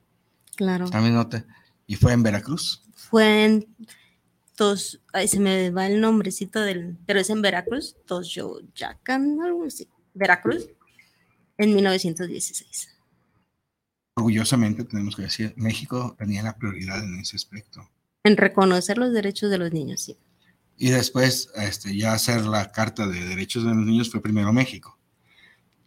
[0.57, 0.91] Claro.
[0.91, 1.47] tome nota.
[1.87, 2.83] Y fue en Veracruz.
[2.95, 3.67] Fue en
[4.57, 9.89] Tos, ay, se me va el nombrecito del, pero es en Veracruz, Tosyoyacan, algo así.
[10.13, 10.69] Veracruz,
[11.57, 12.89] en 1916.
[14.17, 17.89] Orgullosamente tenemos que decir, México tenía la prioridad en ese aspecto.
[18.25, 20.17] En reconocer los derechos de los niños, sí.
[20.77, 24.99] Y después, este, ya hacer la Carta de Derechos de los Niños fue primero México.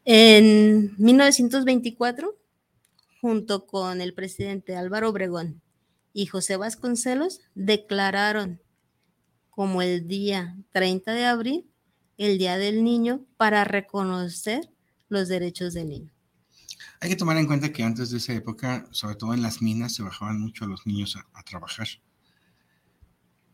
[0.06, 2.38] En 1924,
[3.22, 5.62] junto con el presidente Álvaro Obregón
[6.14, 8.62] y José Vasconcelos, declararon
[9.50, 11.70] como el día 30 de abril
[12.18, 14.70] el Día del Niño para reconocer
[15.10, 16.12] los derechos del niño.
[17.02, 19.94] Hay que tomar en cuenta que antes de esa época, sobre todo en las minas,
[19.94, 21.88] se bajaban mucho a los niños a, a trabajar.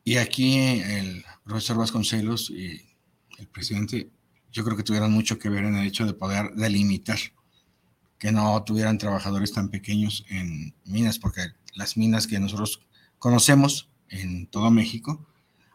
[0.04, 2.82] Y aquí el profesor Vasconcelos y
[3.38, 4.10] el presidente,
[4.52, 7.20] yo creo que tuvieron mucho que ver en el hecho de poder delimitar
[8.18, 11.42] que no tuvieran trabajadores tan pequeños en minas, porque
[11.74, 12.82] las minas que nosotros
[13.18, 15.26] conocemos en todo México,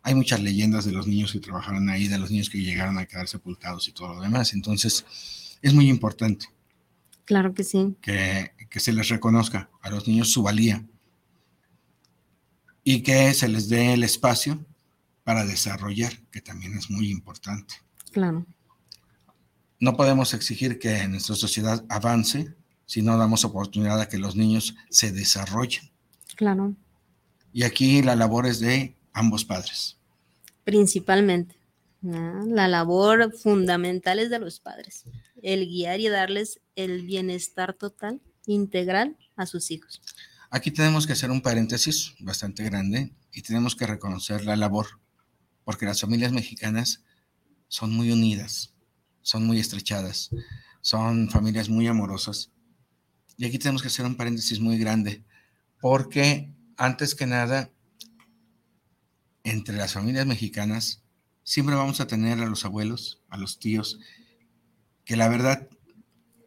[0.03, 3.07] hay muchas leyendas de los niños que trabajaron ahí, de los niños que llegaron a
[3.07, 4.53] quedar sepultados y todo lo demás.
[4.53, 5.05] Entonces,
[5.61, 6.47] es muy importante.
[7.24, 7.97] Claro que sí.
[8.01, 10.87] Que, que se les reconozca a los niños su valía
[12.89, 14.64] y que se les dé el espacio
[15.24, 17.74] para desarrollar, que también es muy importante.
[18.12, 18.47] Claro.
[19.80, 24.76] No podemos exigir que nuestra sociedad avance si no damos oportunidad a que los niños
[24.89, 25.91] se desarrollen.
[26.37, 26.76] Claro.
[27.53, 29.99] Y aquí la labor es de ambos padres.
[30.62, 31.57] Principalmente.
[32.03, 35.07] La labor fundamental es de los padres,
[35.43, 40.01] el guiar y darles el bienestar total, integral a sus hijos.
[40.51, 45.01] Aquí tenemos que hacer un paréntesis bastante grande y tenemos que reconocer la labor,
[45.64, 47.03] porque las familias mexicanas
[47.68, 48.74] son muy unidas,
[49.22, 50.30] son muy estrechadas,
[50.80, 52.53] son familias muy amorosas.
[53.36, 55.24] Y aquí tenemos que hacer un paréntesis muy grande,
[55.80, 57.70] porque antes que nada,
[59.42, 61.03] entre las familias mexicanas,
[61.42, 63.99] siempre vamos a tener a los abuelos, a los tíos,
[65.05, 65.68] que la verdad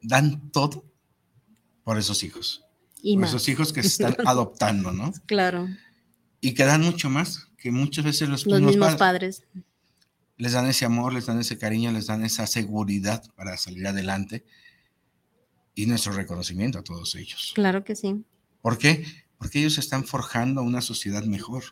[0.01, 0.85] dan todo
[1.83, 2.68] por esos hijos.
[3.01, 3.29] Y por más.
[3.29, 5.13] esos hijos que se están adoptando, ¿no?
[5.25, 5.67] Claro.
[6.41, 9.63] Y que dan mucho más, que muchas veces los, Los mismos padres padres.
[10.37, 14.45] les dan ese amor, les dan ese cariño, les dan esa seguridad para salir adelante
[15.75, 17.51] y nuestro reconocimiento a todos ellos.
[17.55, 18.23] Claro que sí.
[18.61, 19.05] ¿Por qué?
[19.37, 21.63] Porque ellos están forjando una sociedad mejor.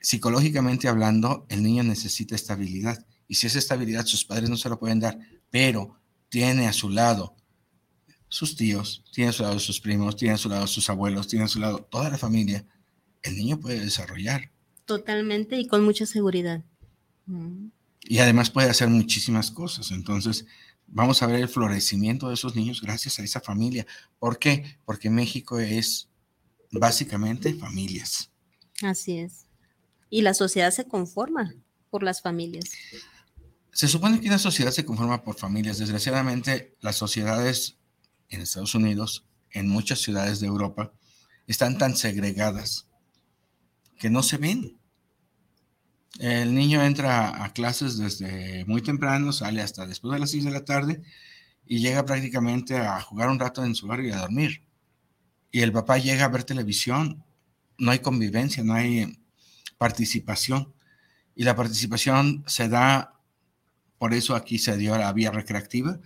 [0.00, 4.78] Psicológicamente hablando, el niño necesita estabilidad y si esa estabilidad sus padres no se lo
[4.78, 5.18] pueden dar,
[5.50, 7.36] pero tiene a su lado
[8.34, 11.44] sus tíos, tiene a su lado sus primos, tiene a su lado sus abuelos, tiene
[11.44, 12.66] a su lado toda la familia,
[13.22, 14.50] el niño puede desarrollar
[14.86, 16.64] Totalmente y con mucha seguridad.
[17.26, 17.68] Mm.
[18.02, 19.92] y además puede hacer muchísimas cosas.
[19.92, 20.46] Entonces,
[20.88, 23.86] vamos a ver el florecimiento de esos niños gracias a esa familia.
[24.18, 24.78] ¿Por qué?
[24.84, 26.08] Porque México es
[26.72, 28.32] básicamente familias.
[28.82, 29.46] Así es.
[30.10, 31.54] Y la sociedad se conforma
[31.88, 32.64] por las familias.
[33.72, 35.78] Se supone que una sociedad se conforma por familias.
[35.78, 37.78] Desgraciadamente, las sociedades
[38.28, 40.92] en Estados Unidos, en muchas ciudades de Europa,
[41.46, 42.88] están tan segregadas
[43.98, 44.78] que no se ven.
[46.18, 50.50] El niño entra a clases desde muy temprano, sale hasta después de las 6 de
[50.50, 51.02] la tarde
[51.66, 54.62] y llega prácticamente a jugar un rato en su barrio y a dormir.
[55.50, 57.24] Y el papá llega a ver televisión,
[57.78, 59.18] no hay convivencia, no hay
[59.78, 60.72] participación.
[61.34, 63.20] Y la participación se da,
[63.98, 65.98] por eso aquí se dio la vía recreativa,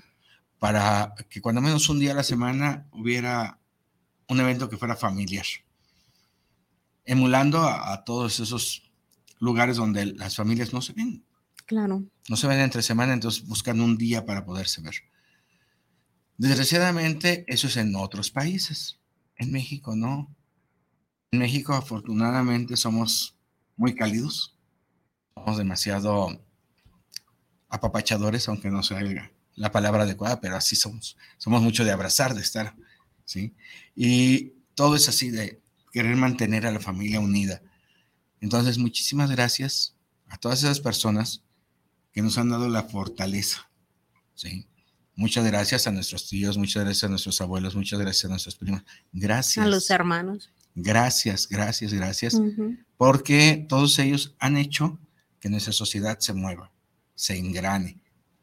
[0.58, 3.58] para que cuando menos un día a la semana hubiera
[4.28, 5.46] un evento que fuera familiar,
[7.04, 8.90] emulando a, a todos esos
[9.38, 11.24] lugares donde las familias no se ven,
[11.66, 12.02] Claro.
[12.28, 14.94] no se ven entre semana, entonces buscan un día para poderse ver.
[16.38, 18.98] Desgraciadamente, eso es en otros países.
[19.36, 20.34] En México no.
[21.30, 23.36] En México, afortunadamente, somos
[23.76, 24.56] muy cálidos.
[25.34, 26.40] Somos demasiado
[27.68, 29.20] apapachadores, aunque no sea el-
[29.58, 31.16] la palabra adecuada, pero así somos.
[31.36, 32.74] Somos mucho de abrazar, de estar,
[33.24, 33.54] ¿sí?
[33.94, 35.60] Y todo es así de
[35.92, 37.60] querer mantener a la familia unida.
[38.40, 39.94] Entonces, muchísimas gracias
[40.28, 41.42] a todas esas personas
[42.12, 43.70] que nos han dado la fortaleza,
[44.34, 44.66] ¿sí?
[45.14, 48.84] Muchas gracias a nuestros tíos, muchas gracias a nuestros abuelos, muchas gracias a nuestros primos.
[49.12, 49.66] Gracias.
[49.66, 50.52] A los hermanos.
[50.76, 52.40] Gracias, gracias, gracias
[52.96, 54.98] porque todos ellos han hecho
[55.40, 56.70] que nuestra sociedad se mueva,
[57.16, 58.00] se engrane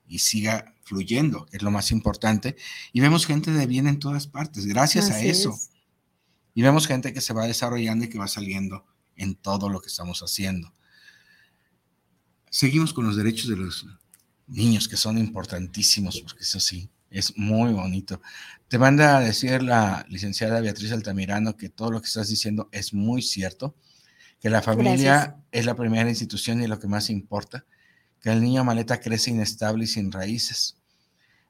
[0.08, 2.56] y siga fluyendo, que es lo más importante.
[2.94, 5.52] Y vemos gente de bien en todas partes, gracias a eso.
[5.52, 5.72] es.
[6.54, 8.86] Y vemos gente que se va desarrollando y que va saliendo
[9.16, 10.74] en todo lo que estamos haciendo.
[12.50, 13.86] Seguimos con los derechos de los
[14.48, 18.22] niños, que son importantísimos, porque eso sí, es muy bonito.
[18.68, 22.94] Te manda a decir la licenciada Beatriz Altamirano que todo lo que estás diciendo es
[22.94, 23.76] muy cierto,
[24.40, 25.36] que la familia Gracias.
[25.52, 27.66] es la primera institución y lo que más importa,
[28.22, 30.78] que el niño maleta crece inestable y sin raíces.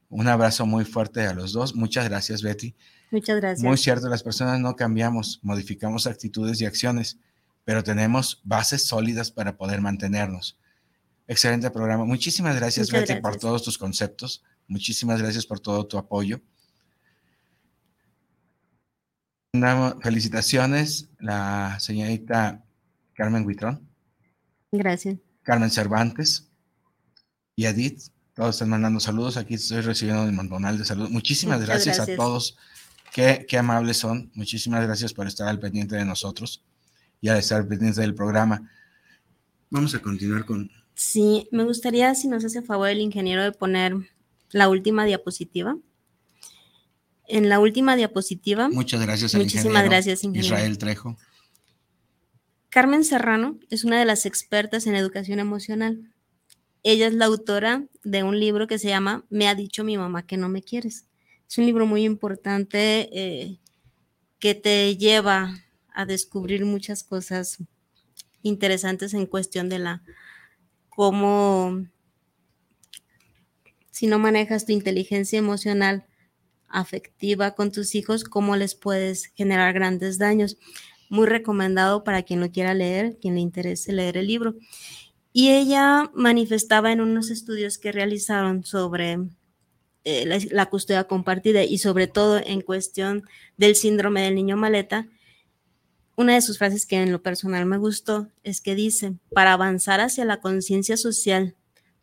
[0.10, 1.76] Un abrazo muy fuerte a los dos.
[1.76, 2.76] Muchas gracias, Betty.
[3.12, 3.64] Muchas gracias.
[3.64, 7.18] Muy cierto, las personas no cambiamos, modificamos actitudes y acciones,
[7.64, 10.58] pero tenemos bases sólidas para poder mantenernos.
[11.28, 12.06] Excelente programa.
[12.06, 13.42] Muchísimas gracias, Muchas Betty, por gracias.
[13.42, 14.44] todos tus conceptos.
[14.68, 16.42] Muchísimas gracias por todo tu apoyo.
[20.02, 22.64] Felicitaciones, la señorita
[23.14, 23.88] Carmen Huitrón,
[24.72, 25.18] Gracias.
[25.44, 26.50] Carmen Cervantes
[27.56, 28.10] y Edith.
[28.34, 29.38] Todos están mandando saludos.
[29.38, 31.10] Aquí estoy recibiendo un montonal de saludos.
[31.10, 32.58] Muchísimas gracias, a todos.
[33.14, 34.30] Qué, qué amables son.
[34.34, 36.64] Muchísimas gracias por estar al pendiente de nosotros
[37.22, 38.70] y al estar pendiente del programa.
[39.70, 40.70] Vamos a continuar con.
[40.96, 43.96] Sí, me gustaría, si nos hace favor el ingeniero, de poner
[44.52, 45.78] la última diapositiva.
[47.28, 50.56] En la última diapositiva, Muchas gracias al Muchísimas ingeniero gracias, ingeniero.
[50.56, 51.18] Israel Trejo.
[52.70, 56.12] Carmen Serrano es una de las expertas en educación emocional.
[56.88, 60.28] Ella es la autora de un libro que se llama Me ha dicho mi mamá
[60.28, 61.08] que no me quieres.
[61.50, 63.60] Es un libro muy importante eh,
[64.38, 65.56] que te lleva
[65.92, 67.58] a descubrir muchas cosas
[68.44, 70.04] interesantes en cuestión de la
[70.90, 71.88] cómo
[73.90, 76.06] si no manejas tu inteligencia emocional
[76.68, 80.60] afectiva con tus hijos, cómo les puedes generar grandes daños.
[81.10, 84.54] Muy recomendado para quien lo quiera leer, quien le interese leer el libro.
[85.38, 89.20] Y ella manifestaba en unos estudios que realizaron sobre
[90.06, 93.24] eh, la, la, custodia compartida y sobre todo en cuestión
[93.58, 95.10] del síndrome del niño maleta,
[96.16, 100.00] una de sus frases que en lo personal me gustó es que dice, para avanzar
[100.00, 101.54] hacia la conciencia social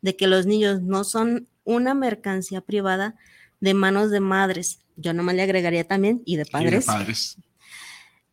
[0.03, 3.15] de que los niños no son una mercancía privada
[3.61, 6.71] de manos de madres, yo nomás le agregaría también, y de padres.
[6.71, 7.37] Y de padres.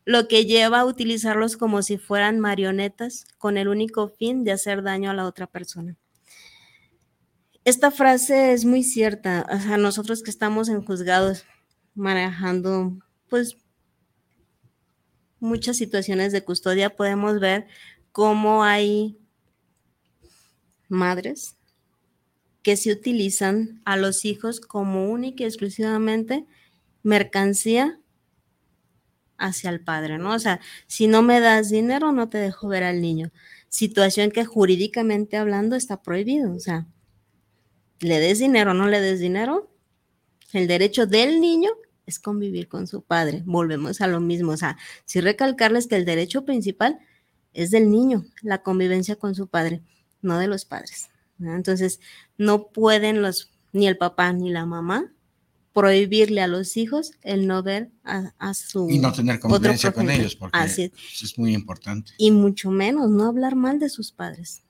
[0.05, 4.83] Lo que lleva a utilizarlos como si fueran marionetas con el único fin de hacer
[4.83, 5.97] daño a la otra persona.
[7.65, 9.47] Esta frase es muy cierta.
[9.53, 11.45] O sea, nosotros que estamos en juzgados
[11.95, 12.99] manejando,
[13.29, 13.57] pues,
[15.39, 17.67] muchas situaciones de custodia, podemos ver
[18.13, 19.19] cómo hay
[20.89, 21.57] madres
[22.63, 26.47] que se utilizan a los hijos como única y exclusivamente
[27.03, 28.00] mercancía
[29.41, 30.35] hacia el padre, ¿no?
[30.35, 33.33] O sea, si no me das dinero, no te dejo ver al niño.
[33.69, 36.87] Situación que jurídicamente hablando está prohibido, o sea,
[38.01, 39.71] le des dinero o no le des dinero,
[40.53, 41.71] el derecho del niño
[42.07, 43.43] es convivir con su padre.
[43.47, 46.99] Volvemos a lo mismo, o sea, si recalcarles que el derecho principal
[47.53, 49.83] es del niño, la convivencia con su padre,
[50.23, 51.11] no de los padres.
[51.41, 52.01] Entonces,
[52.37, 55.13] no pueden los, ni el papá ni la mamá
[55.73, 58.89] prohibirle a los hijos el no ver a, su...
[58.91, 60.79] Y no tener convivencia con ellos, porque es.
[60.79, 61.39] es.
[61.39, 62.13] muy importante.
[62.19, 64.63] Y mucho menos no hablar mal de sus padres.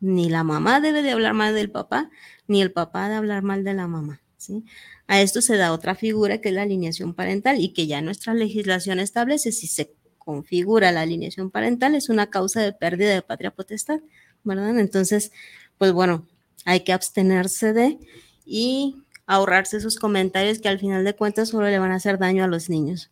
[0.00, 2.10] Ni la mamá debe de hablar mal del papá,
[2.46, 4.20] ni el papá de hablar mal de la mamá.
[4.36, 4.64] ¿sí?
[5.08, 8.34] A esto se da otra figura que es la alineación parental y que ya nuestra
[8.34, 13.52] legislación establece si se configura la alineación parental es una causa de pérdida de patria
[13.52, 14.00] potestad,
[14.42, 14.78] ¿verdad?
[14.78, 15.30] Entonces,
[15.78, 16.26] pues bueno,
[16.64, 17.98] hay que abstenerse de
[18.44, 18.96] y
[19.26, 22.46] ahorrarse esos comentarios que al final de cuentas solo le van a hacer daño a
[22.46, 23.10] los niños.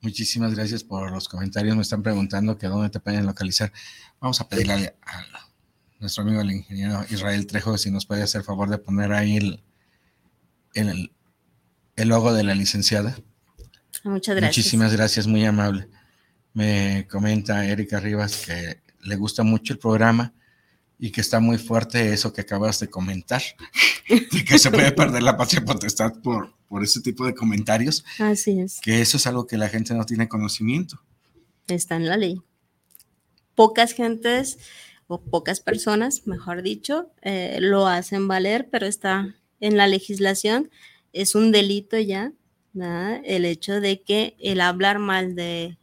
[0.00, 1.76] Muchísimas gracias por los comentarios.
[1.76, 3.72] Me están preguntando que dónde te pueden localizar.
[4.20, 5.48] Vamos a pedirle a,
[5.98, 9.62] nuestro amigo el ingeniero Israel Trejo si nos puede hacer favor de poner ahí el,
[10.74, 11.12] el,
[11.96, 13.16] el logo de la licenciada.
[14.02, 14.58] Muchas gracias.
[14.58, 15.88] Muchísimas gracias, muy amable.
[16.52, 20.34] Me comenta Erika Rivas que le gusta mucho el programa
[20.98, 23.42] y que está muy fuerte eso que acabas de comentar,
[24.08, 28.04] de que se puede perder la patria potestad por, por ese tipo de comentarios.
[28.18, 28.80] Así es.
[28.80, 31.00] Que eso es algo que la gente no tiene conocimiento.
[31.68, 32.40] Está en la ley.
[33.54, 34.58] Pocas gentes
[35.06, 40.70] o pocas personas, mejor dicho, eh, lo hacen valer, pero está en la legislación.
[41.12, 42.32] Es un delito ya,
[43.24, 45.78] el hecho de que el hablar mal de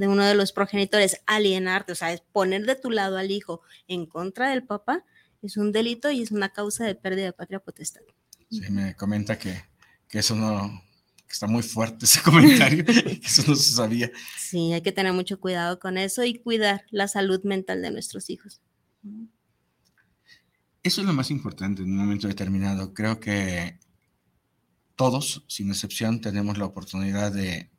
[0.00, 3.60] de uno de los progenitores, alienarte, o sea, es poner de tu lado al hijo
[3.86, 5.04] en contra del papá,
[5.42, 8.00] es un delito y es una causa de pérdida de patria potestad.
[8.50, 9.62] Sí, me comenta que,
[10.10, 10.82] eso no,
[11.26, 14.10] que está muy fuerte ese comentario, que eso no se sabía.
[14.38, 18.30] Sí, hay que tener mucho cuidado con eso y cuidar la salud mental de nuestros
[18.30, 18.62] hijos.
[20.82, 22.94] Eso es lo más importante en un momento determinado.
[22.94, 23.78] Creo que
[24.96, 27.70] todos, sin excepción, tenemos la oportunidad de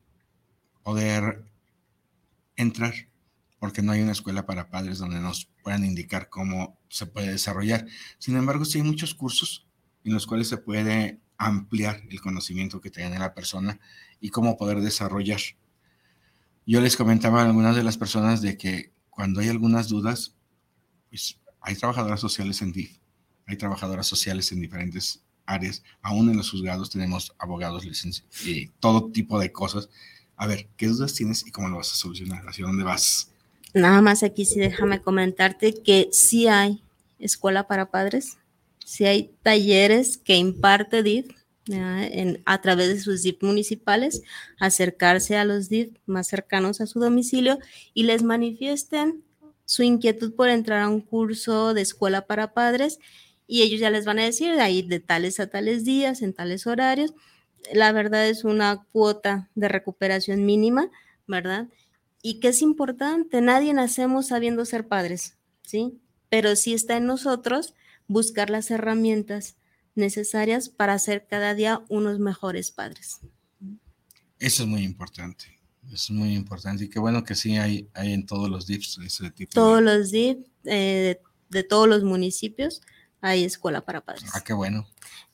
[0.83, 1.50] poder
[2.55, 2.93] entrar,
[3.59, 7.85] porque no hay una escuela para padres donde nos puedan indicar cómo se puede desarrollar.
[8.17, 9.67] Sin embargo, sí hay muchos cursos
[10.03, 13.79] en los cuales se puede ampliar el conocimiento que tiene la persona
[14.19, 15.39] y cómo poder desarrollar.
[16.65, 20.35] Yo les comentaba a algunas de las personas de que cuando hay algunas dudas,
[21.09, 22.99] pues hay trabajadoras sociales en DIF,
[23.47, 29.11] hay trabajadoras sociales en diferentes áreas, aún en los juzgados tenemos abogados, licenciados y todo
[29.11, 29.89] tipo de cosas
[30.41, 32.43] a ver, ¿qué dudas tienes y cómo lo vas a solucionar?
[32.47, 33.29] ¿Hacia dónde vas?
[33.75, 36.81] Nada más aquí sí déjame comentarte que sí hay
[37.19, 38.39] escuela para padres,
[38.83, 41.27] sí hay talleres que imparte DIF
[42.45, 44.23] a través de sus DIF municipales,
[44.59, 47.59] acercarse a los DIF más cercanos a su domicilio
[47.93, 49.23] y les manifiesten
[49.65, 52.97] su inquietud por entrar a un curso de escuela para padres
[53.45, 56.65] y ellos ya les van a decir ahí de tales a tales días, en tales
[56.65, 57.13] horarios,
[57.73, 60.89] la verdad es una cuota de recuperación mínima,
[61.27, 61.67] ¿verdad?
[62.21, 65.99] Y que es importante, nadie nacemos sabiendo ser padres, ¿sí?
[66.29, 67.73] Pero sí está en nosotros
[68.07, 69.55] buscar las herramientas
[69.95, 73.19] necesarias para ser cada día unos mejores padres.
[74.39, 75.45] Eso es muy importante.
[75.91, 79.31] Es muy importante y qué bueno que sí hay, hay en todos los DIPs ese
[79.31, 79.51] tipo.
[79.53, 82.81] Todos los DIPs eh, de, todos los municipios
[83.19, 84.29] hay escuela para padres.
[84.33, 84.87] Ah, qué bueno.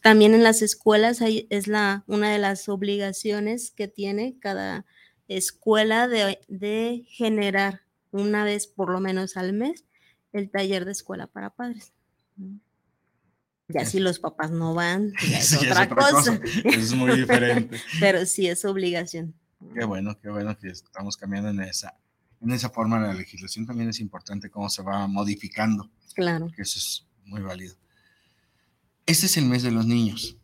[0.08, 4.86] También en las escuelas hay, es la, una de las obligaciones que tiene cada
[5.28, 7.82] escuela de, de generar
[8.12, 9.84] una vez por lo menos al mes
[10.32, 11.92] el taller de escuela para padres.
[13.68, 16.40] Ya si los papás no van, es, otra, cosa.
[16.64, 17.78] Es muy diferente.
[18.00, 19.36] Pero sí es obligación.
[19.74, 21.98] Qué bueno, qué bueno que estamos cambiando en esa,
[22.40, 22.98] en esa forma.
[22.98, 25.92] La legislación también es importante cómo se va modificando.
[26.16, 26.48] Claro.
[26.56, 27.76] Que eso es muy válido.
[29.08, 30.36] Este es el mes de los niños.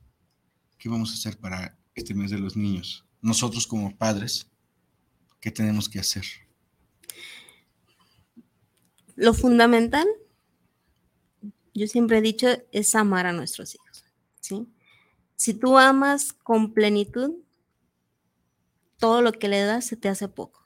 [0.78, 3.05] ¿Qué vamos a hacer para este mes de los niños?
[3.22, 4.47] Nosotros como padres,
[5.41, 6.24] ¿qué tenemos que hacer?
[9.18, 10.07] Lo fundamental,
[11.74, 14.05] yo siempre he dicho, es amar a nuestros hijos.
[14.39, 14.66] ¿sí?
[15.36, 17.34] Si tú amas con plenitud,
[18.97, 20.66] todo lo que le das se te hace poco.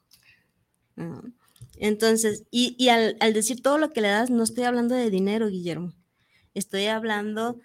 [1.77, 5.93] Entonces, y, al, decir todo lo que le das, no estoy hablando de dinero, Guillermo.
[6.53, 7.59] Estoy hablando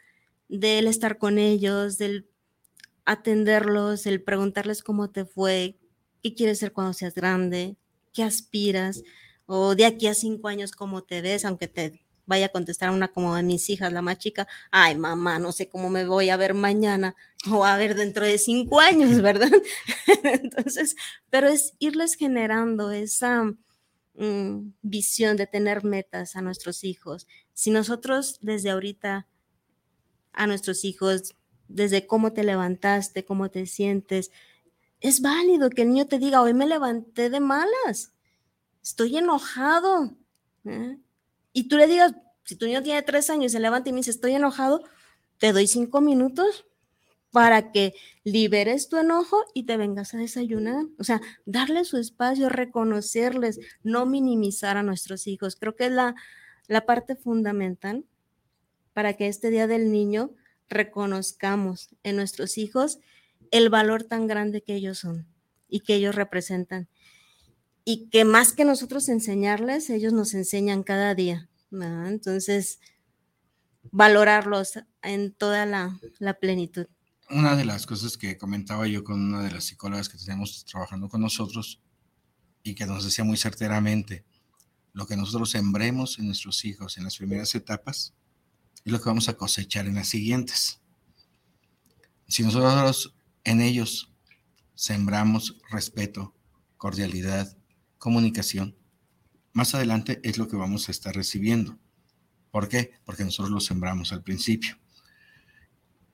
[0.59, 2.29] del estar con ellos, del
[3.05, 5.79] atenderlos, el preguntarles cómo te fue,
[6.23, 7.77] qué quieres ser cuando seas grande,
[8.13, 9.03] qué aspiras,
[9.47, 13.09] o de aquí a cinco años cómo te ves, aunque te vaya a contestar una
[13.09, 16.37] como de mis hijas, la más chica, ay mamá, no sé cómo me voy a
[16.37, 17.17] ver mañana
[17.51, 19.51] o a ver dentro de cinco años, ¿verdad?
[20.23, 20.97] Entonces,
[21.31, 23.45] pero es irles generando esa
[24.15, 27.27] mm, visión de tener metas a nuestros hijos.
[27.55, 29.27] Si nosotros desde ahorita
[30.33, 31.35] a nuestros hijos,
[31.69, 34.31] desde cómo te levantaste, cómo te sientes,
[35.01, 38.13] es válido que el niño te diga, hoy me levanté de malas,
[38.83, 40.17] estoy enojado.
[40.65, 40.99] ¿eh?
[41.53, 42.15] y tú le digas,
[42.45, 44.83] si tu niño tiene tres años se levanta y me dice, estoy enojado,
[45.39, 46.65] te doy cinco minutos
[47.31, 50.85] para que liberes tu enojo y te vengas a desayunar.
[50.99, 55.57] O sea, darle su espacio, reconocerles, no minimizar a nuestros hijos.
[55.57, 56.15] Creo que es la,
[56.69, 58.05] la parte fundamental
[58.93, 60.35] para que este Día del Niño
[60.69, 62.99] reconozcamos en nuestros hijos
[63.51, 65.27] el valor tan grande que ellos son
[65.69, 66.89] y que ellos representan
[67.85, 71.49] y que más que nosotros enseñarles, ellos nos enseñan cada día.
[71.71, 72.79] Entonces,
[73.91, 75.99] valorarlos en toda la,
[76.41, 76.87] plenitud.
[77.31, 81.09] Una de las cosas que comentaba yo con una de las psicólogas que tenemos trabajando
[81.09, 81.81] con nosotros
[82.63, 84.25] y que nos decía muy certeramente,
[84.93, 88.15] lo que nosotros sembremos en nuestros hijos en las primeras etapas
[88.85, 90.81] es lo que vamos a cosechar en las siguientes.
[92.29, 93.15] Si nosotros
[93.45, 94.13] en ellos
[94.75, 96.35] sembramos respeto,
[96.77, 97.57] cordialidad,
[97.99, 98.77] comunicación,
[99.53, 101.79] más adelante es lo que vamos a estar recibiendo.
[102.51, 102.93] ¿Por qué?
[103.05, 104.79] Porque nosotros lo sembramos al principio.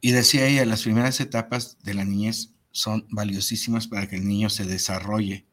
[0.00, 4.50] Y decía ella, las primeras etapas de la niñez son valiosísimas para que el niño
[4.50, 5.46] se desarrolle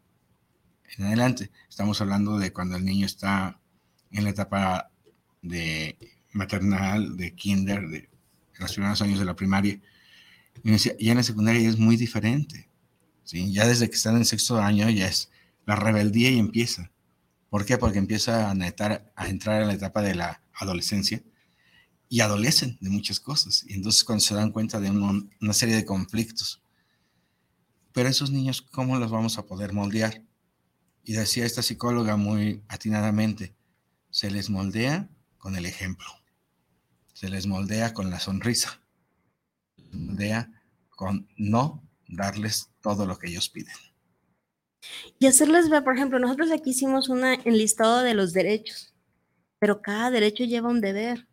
[0.97, 1.51] en adelante.
[1.70, 3.59] Estamos hablando de cuando el niño está
[4.11, 4.91] en la etapa
[5.41, 5.97] de
[6.36, 8.10] maternal, de kinder, de
[8.60, 9.80] los primeros años de la primaria.
[10.64, 12.70] Y decía, ya en la secundaria es muy diferente.
[13.24, 13.52] ¿sí?
[13.52, 15.32] Ya desde que están en sexto año ya es
[15.66, 16.92] la rebeldía y empieza.
[17.50, 17.78] ¿Por qué?
[17.78, 21.24] Porque empieza a, a entrar en la etapa de la adolescencia
[22.10, 23.66] y adolecen de muchas cosas.
[23.68, 26.62] Y entonces cuando se dan cuenta de una serie de conflictos.
[27.94, 30.22] Pero esos niños, ¿cómo los vamos a poder moldear?
[31.04, 33.56] Y decía esta psicóloga muy atinadamente,
[34.10, 35.08] se les moldea
[35.38, 36.08] con el ejemplo,
[37.16, 38.82] se les moldea con la sonrisa,
[39.78, 40.51] se moldea
[40.89, 43.74] con no darles todo lo que ellos piden.
[45.18, 48.93] Y hacerles ver, por ejemplo, nosotros aquí hicimos un enlistado de los derechos,
[49.59, 51.26] pero cada derecho lleva un deber.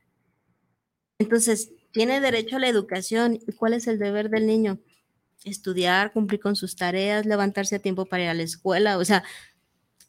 [1.18, 3.40] Entonces, tiene derecho a la educación.
[3.46, 4.78] ¿Y cuál es el deber del niño?
[5.44, 8.98] Estudiar, cumplir con sus tareas, levantarse a tiempo para ir a la escuela.
[8.98, 9.24] O sea,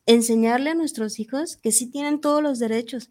[0.05, 3.09] enseñarle a nuestros hijos que sí tienen todos los derechos,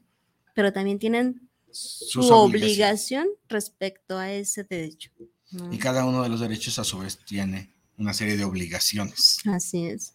[0.55, 5.11] pero también tienen su obligación respecto a ese derecho.
[5.71, 9.39] Y cada uno de los derechos a su vez tiene una serie de obligaciones.
[9.47, 10.15] Así es.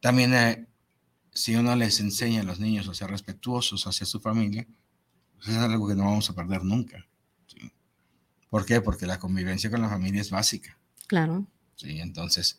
[0.00, 0.66] También eh,
[1.32, 4.66] si uno les enseña a los niños a ser respetuosos hacia su familia,
[5.36, 7.06] pues es algo que no vamos a perder nunca.
[8.48, 8.80] ¿Por qué?
[8.80, 10.78] Porque la convivencia con la familia es básica.
[11.08, 11.46] Claro.
[11.74, 12.58] Sí, entonces,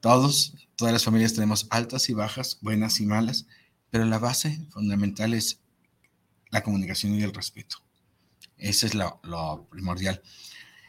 [0.00, 3.46] todos, todas las familias tenemos altas y bajas, buenas y malas,
[3.90, 5.60] pero la base fundamental es
[6.50, 7.76] la comunicación y el respeto.
[8.56, 10.22] Ese es lo, lo primordial.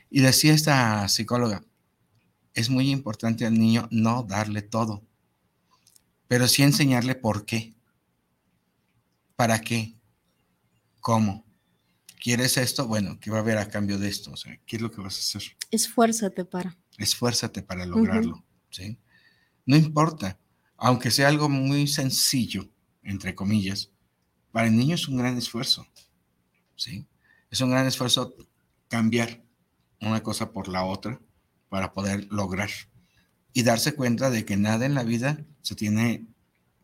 [0.10, 1.64] Y decía esta psicóloga,
[2.54, 5.04] es muy importante al niño no darle todo
[6.32, 7.76] pero sí enseñarle por qué,
[9.36, 9.98] para qué,
[11.02, 11.46] cómo.
[12.22, 12.88] ¿Quieres esto?
[12.88, 14.32] Bueno, ¿qué va a haber a cambio de esto?
[14.32, 15.58] O sea, ¿qué es lo que vas a hacer?
[15.72, 16.78] Esfuérzate para.
[16.98, 18.98] Esfuérzate para lograrlo, ¿sí?
[19.66, 20.40] No importa,
[20.78, 22.72] aunque sea algo muy sencillo,
[23.04, 23.92] entre comillas,
[24.52, 25.86] para el niño es un gran esfuerzo.
[26.76, 27.08] ¿sí?
[27.50, 28.36] Es un gran esfuerzo
[28.88, 29.44] cambiar
[30.02, 31.20] una cosa por la otra
[31.70, 32.70] para poder lograr
[33.54, 36.28] y darse cuenta de que nada en la vida se tiene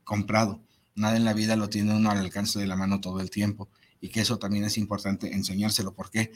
[0.04, 0.64] comprado,
[0.96, 3.70] nada en la vida lo tiene uno al alcance de la mano todo el tiempo
[4.00, 5.94] y que eso también es importante enseñárselo.
[5.94, 6.32] ¿Por qué?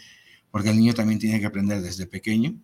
[0.49, 2.59] Porque el niño también tiene que aprender desde pequeño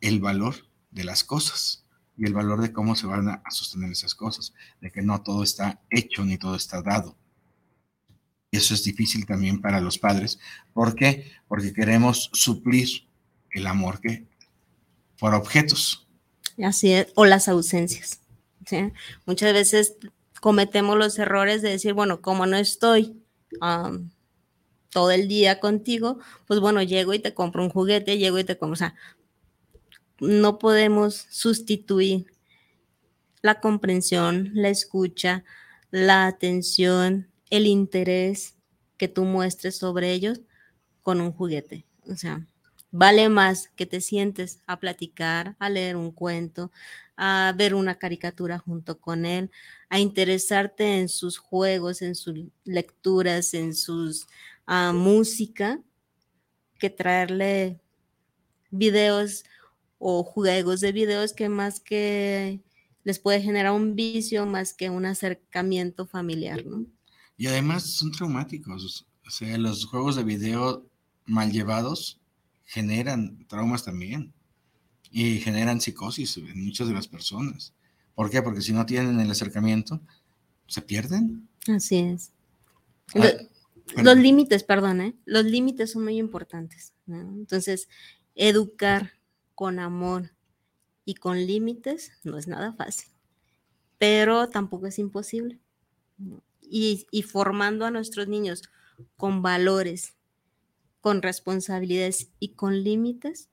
[0.00, 0.54] el valor
[0.90, 1.86] de las cosas
[2.16, 5.42] y el valor de cómo se van a sostener esas cosas, de que no todo
[5.42, 7.16] está hecho ni todo está dado.
[8.56, 10.38] Eso es difícil también para los padres.
[10.72, 11.30] ¿Por qué?
[11.46, 12.88] Porque queremos suplir
[13.50, 14.24] el amor que
[15.18, 16.06] por objetos.
[16.62, 18.20] Así es, o las ausencias.
[19.26, 19.96] Muchas veces
[20.40, 23.22] cometemos los errores de decir, bueno, como no estoy
[24.90, 28.58] todo el día contigo, pues bueno, llego y te compro un juguete, llego y te
[28.58, 28.94] compro, o sea,
[30.18, 32.26] no podemos sustituir
[33.42, 35.44] la comprensión, la escucha,
[35.90, 38.56] la atención, el interés
[38.96, 40.40] que tú muestres sobre ellos
[41.02, 41.86] con un juguete.
[42.08, 42.46] O sea,
[42.90, 46.72] vale más que te sientes a platicar, a leer un cuento,
[47.16, 49.50] a ver una caricatura junto con él,
[49.88, 52.34] a interesarte en sus juegos, en sus
[52.64, 54.26] lecturas, en sus
[54.66, 55.80] uh, música,
[56.78, 57.80] que traerle
[58.70, 59.44] videos
[59.98, 62.60] o juegos de videos que más que
[63.04, 66.86] les puede generar un vicio más que un acercamiento familiar, ¿no?
[67.36, 70.86] Y además son traumáticos, o sea, los juegos de video
[71.26, 72.20] mal llevados
[72.64, 74.32] generan traumas también
[75.10, 77.74] y generan psicosis en muchas de las personas.
[78.14, 78.42] ¿Por qué?
[78.42, 80.00] Porque si no tienen el acercamiento,
[80.66, 81.48] se pierden.
[81.68, 82.32] Así es.
[83.14, 85.16] Ah, los límites, perdón, ¿eh?
[85.24, 86.92] los límites son muy importantes.
[87.06, 87.88] Entonces,
[88.34, 89.12] educar
[89.54, 90.32] con amor
[91.04, 93.08] y con límites no es nada fácil,
[93.98, 95.60] pero tampoco es imposible.
[96.68, 98.62] Y, formando a nuestros niños
[99.16, 100.14] con valores,
[101.00, 103.48] con responsabilidades y con límites,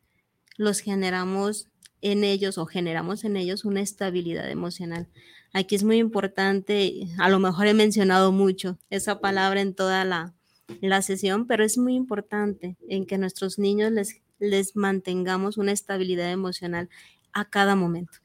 [0.57, 1.69] los generamos
[2.01, 5.07] en ellos o generamos en ellos una estabilidad emocional.
[5.53, 10.33] Aquí es muy importante, a lo mejor he mencionado mucho esa palabra en toda la,
[10.81, 16.31] la sesión, pero es muy importante en que nuestros niños les les mantengamos una estabilidad
[16.31, 16.89] emocional
[17.31, 18.19] a cada momento.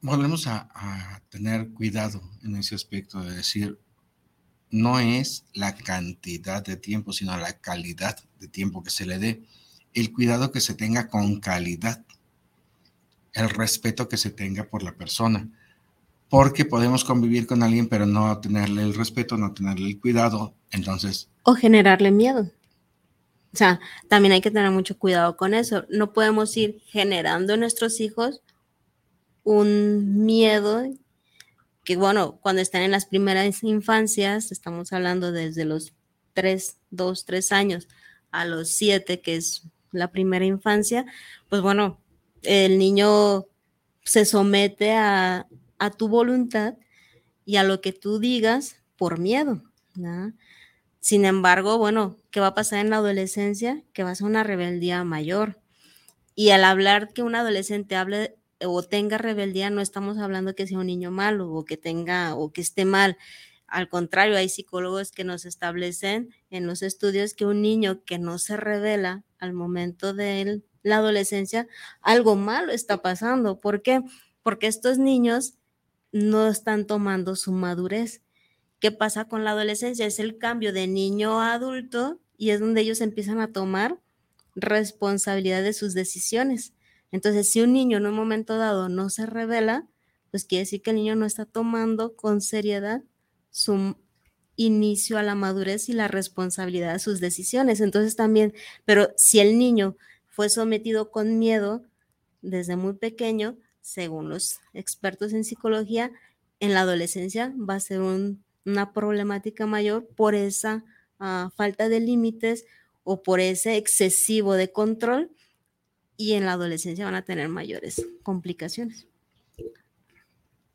[0.00, 3.78] Volvemos a, tener cuidado en ese aspecto de decir,
[4.70, 9.42] no es la cantidad de tiempo, sino la calidad de tiempo que se le dé,
[9.94, 12.04] el cuidado que se tenga con calidad,
[13.32, 15.48] el respeto que se tenga por la persona,
[16.28, 21.28] porque podemos convivir con alguien pero no tenerle el respeto, no tenerle el cuidado, entonces...
[21.42, 22.50] O generarle miedo.
[23.52, 25.84] O sea, también hay que tener mucho cuidado con eso.
[25.88, 28.42] No podemos ir generando en nuestros hijos
[29.48, 30.84] un miedo
[31.82, 35.94] que, bueno, cuando están en las primeras infancias, estamos hablando desde los
[36.34, 37.88] 3, 2, 3 años
[38.30, 41.06] a los 7, que es la primera infancia,
[41.48, 41.98] pues bueno,
[42.42, 43.46] el niño
[44.04, 45.46] se somete a,
[45.78, 46.74] a tu voluntad
[47.46, 49.62] y a lo que tú digas por miedo.
[49.94, 50.34] ¿no?
[51.00, 53.82] Sin embargo, bueno, ¿qué va a pasar en la adolescencia?
[53.94, 55.58] Que va a ser una rebeldía mayor.
[56.34, 60.78] Y al hablar que un adolescente hable o tenga rebeldía, no estamos hablando que sea
[60.78, 63.16] un niño malo o que tenga o que esté mal.
[63.66, 68.38] Al contrario, hay psicólogos que nos establecen en los estudios que un niño que no
[68.38, 71.68] se revela al momento de la adolescencia,
[72.00, 73.60] algo malo está pasando.
[73.60, 74.02] ¿Por qué?
[74.42, 75.54] Porque estos niños
[76.12, 78.22] no están tomando su madurez.
[78.80, 80.06] ¿Qué pasa con la adolescencia?
[80.06, 83.98] Es el cambio de niño a adulto y es donde ellos empiezan a tomar
[84.54, 86.72] responsabilidad de sus decisiones.
[87.10, 89.86] Entonces, si un niño en un momento dado no se revela,
[90.30, 93.02] pues quiere decir que el niño no está tomando con seriedad
[93.50, 93.96] su
[94.56, 97.80] inicio a la madurez y la responsabilidad de sus decisiones.
[97.80, 98.52] Entonces también,
[98.84, 99.96] pero si el niño
[100.26, 101.82] fue sometido con miedo
[102.42, 106.12] desde muy pequeño, según los expertos en psicología,
[106.60, 110.84] en la adolescencia va a ser un una problemática mayor por esa
[111.18, 112.66] ah, falta de límites
[113.02, 115.30] o por ese excesivo de control
[116.18, 119.06] y en la adolescencia van a tener mayores complicaciones.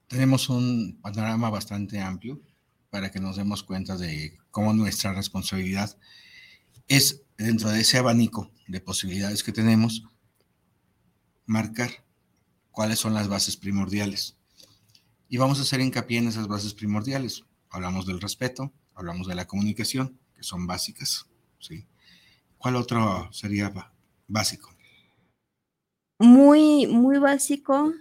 [0.07, 2.41] Tenemos un panorama bastante amplio
[2.89, 5.95] para que nos demos cuenta de cómo nuestra responsabilidad
[6.87, 10.03] es dentro de ese abanico de posibilidades que tenemos
[11.45, 11.91] marcar
[12.71, 14.37] cuáles son las bases primordiales.
[15.29, 19.47] Y vamos a hacer hincapié en esas bases primordiales hablamos del respeto, hablamos de la
[19.47, 21.25] comunicación, que son básicas,
[21.59, 21.87] ¿sí?
[22.57, 23.73] ¿Cuál otro sería
[24.27, 24.72] básico?
[26.19, 27.93] Muy, muy básico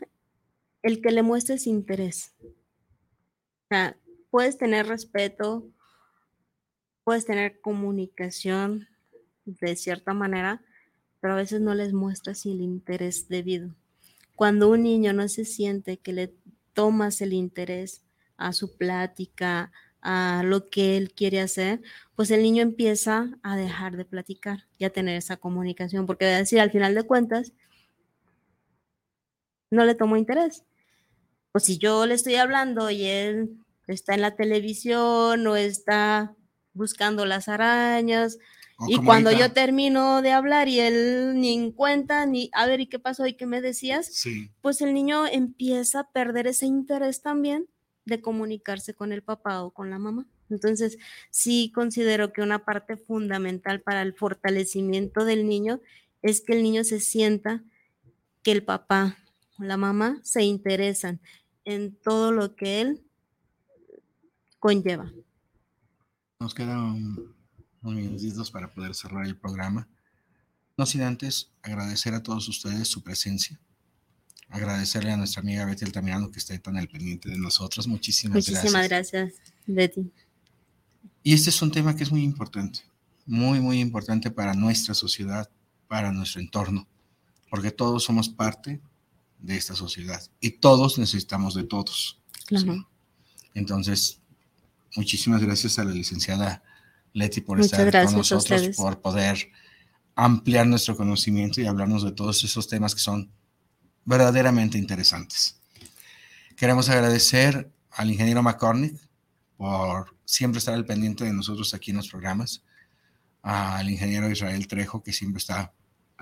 [0.83, 2.35] el que le muestres interés.
[2.43, 3.97] O sea,
[4.31, 5.69] puedes tener respeto,
[7.05, 8.89] puedes tener comunicación
[9.45, 10.63] de cierta manera,
[11.21, 13.75] pero a veces no les muestras el interés debido.
[14.37, 16.35] Cuando un niño no se siente que le
[16.73, 18.03] tomas el interés
[18.37, 21.81] a su plática, a lo que él quiere hacer,
[22.17, 26.61] pues el niño empieza a dejar de platicar y a tener esa comunicación, porque decir,
[26.61, 27.53] al final de cuentas,
[29.73, 30.65] no le tomo interés.
[31.51, 33.57] Pues si yo le estoy hablando y él
[33.87, 36.35] está en la televisión o está
[36.75, 38.39] buscando las arañas,
[38.89, 42.87] y cuando yo termino de hablar y él ni en cuenta, ni a ver, ¿y
[42.87, 43.27] qué pasó?
[43.27, 44.25] ¿Y qué me decías?
[44.61, 47.69] Pues el niño empieza a perder ese interés también
[48.05, 50.27] de comunicarse con el papá o con la mamá.
[50.51, 50.99] Entonces,
[51.31, 55.81] sí considero que una parte fundamental para el fortalecimiento del niño
[56.21, 57.63] es que el niño se sienta
[58.43, 59.22] que el papá
[59.59, 61.21] la mamá se interesan
[61.65, 63.03] en todo lo que él
[64.59, 65.13] conlleva.
[66.41, 67.35] Nos quedan
[67.83, 69.89] unos minutitos para poder cerrar el programa.
[70.77, 73.61] No sin antes agradecer a todos ustedes su presencia.
[74.49, 77.87] Agradecerle a nuestra amiga Betty Altamirano que esté tan al pendiente de nosotros.
[77.87, 78.63] Muchísimas, gracias.
[78.63, 79.35] Muchísimas gracias,
[79.67, 80.13] Betty.
[81.23, 82.81] Y este es un tema que es muy importante,
[83.25, 85.49] muy, muy importante para nuestra sociedad,
[85.87, 86.89] para nuestro entorno,
[87.49, 88.81] porque todos somos parte
[89.43, 92.21] de esta sociedad y todos necesitamos de todos.
[92.47, 92.89] Claro.
[93.55, 94.21] Entonces,
[94.97, 96.63] muchísimas gracias a la licenciada
[97.13, 99.51] Leti, por estar con nosotros, por poder
[100.15, 103.31] ampliar nuestro conocimiento y hablarnos de todos esos temas que son
[104.05, 105.61] verdaderamente interesantes.
[106.57, 108.97] Queremos agradecer al ingeniero McCormick
[109.57, 112.63] por siempre estar al pendiente de nosotros aquí en los programas,
[113.43, 115.73] al ingeniero Israel Trejo, que siempre está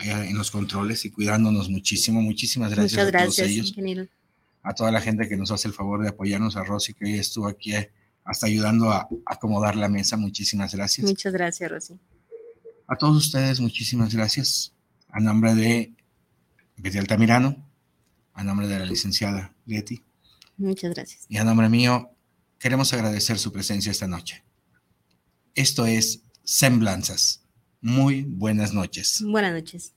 [0.01, 2.20] allá en los controles y cuidándonos muchísimo.
[2.20, 3.74] Muchísimas gracias, a todos ellos.
[4.62, 7.14] A toda la gente que nos hace el favor de apoyarnos, a Rosy, que hoy
[7.14, 7.72] estuvo aquí
[8.24, 10.16] hasta ayudando a acomodar la mesa.
[10.16, 11.07] Muchísimas gracias.
[11.07, 11.98] Muchas gracias, Rosy.
[12.86, 14.72] A todos ustedes, muchísimas gracias.
[15.09, 15.92] A nombre de
[16.76, 17.57] Betty Altamirano,
[18.34, 20.03] a nombre de la licenciada Leti.
[20.57, 21.26] Muchas gracias.
[21.28, 22.11] Y a nombre mío,
[22.59, 24.42] queremos agradecer su presencia esta noche.
[25.55, 27.39] Esto es Semblanzas.
[27.81, 29.22] Muy buenas noches.
[29.24, 29.95] Buenas noches.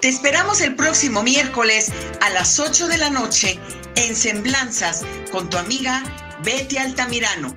[0.00, 1.90] Te esperamos el próximo miércoles
[2.20, 3.58] a las 8 de la noche
[3.96, 6.04] en Semblanzas con tu amiga
[6.44, 7.56] Betty Altamirano.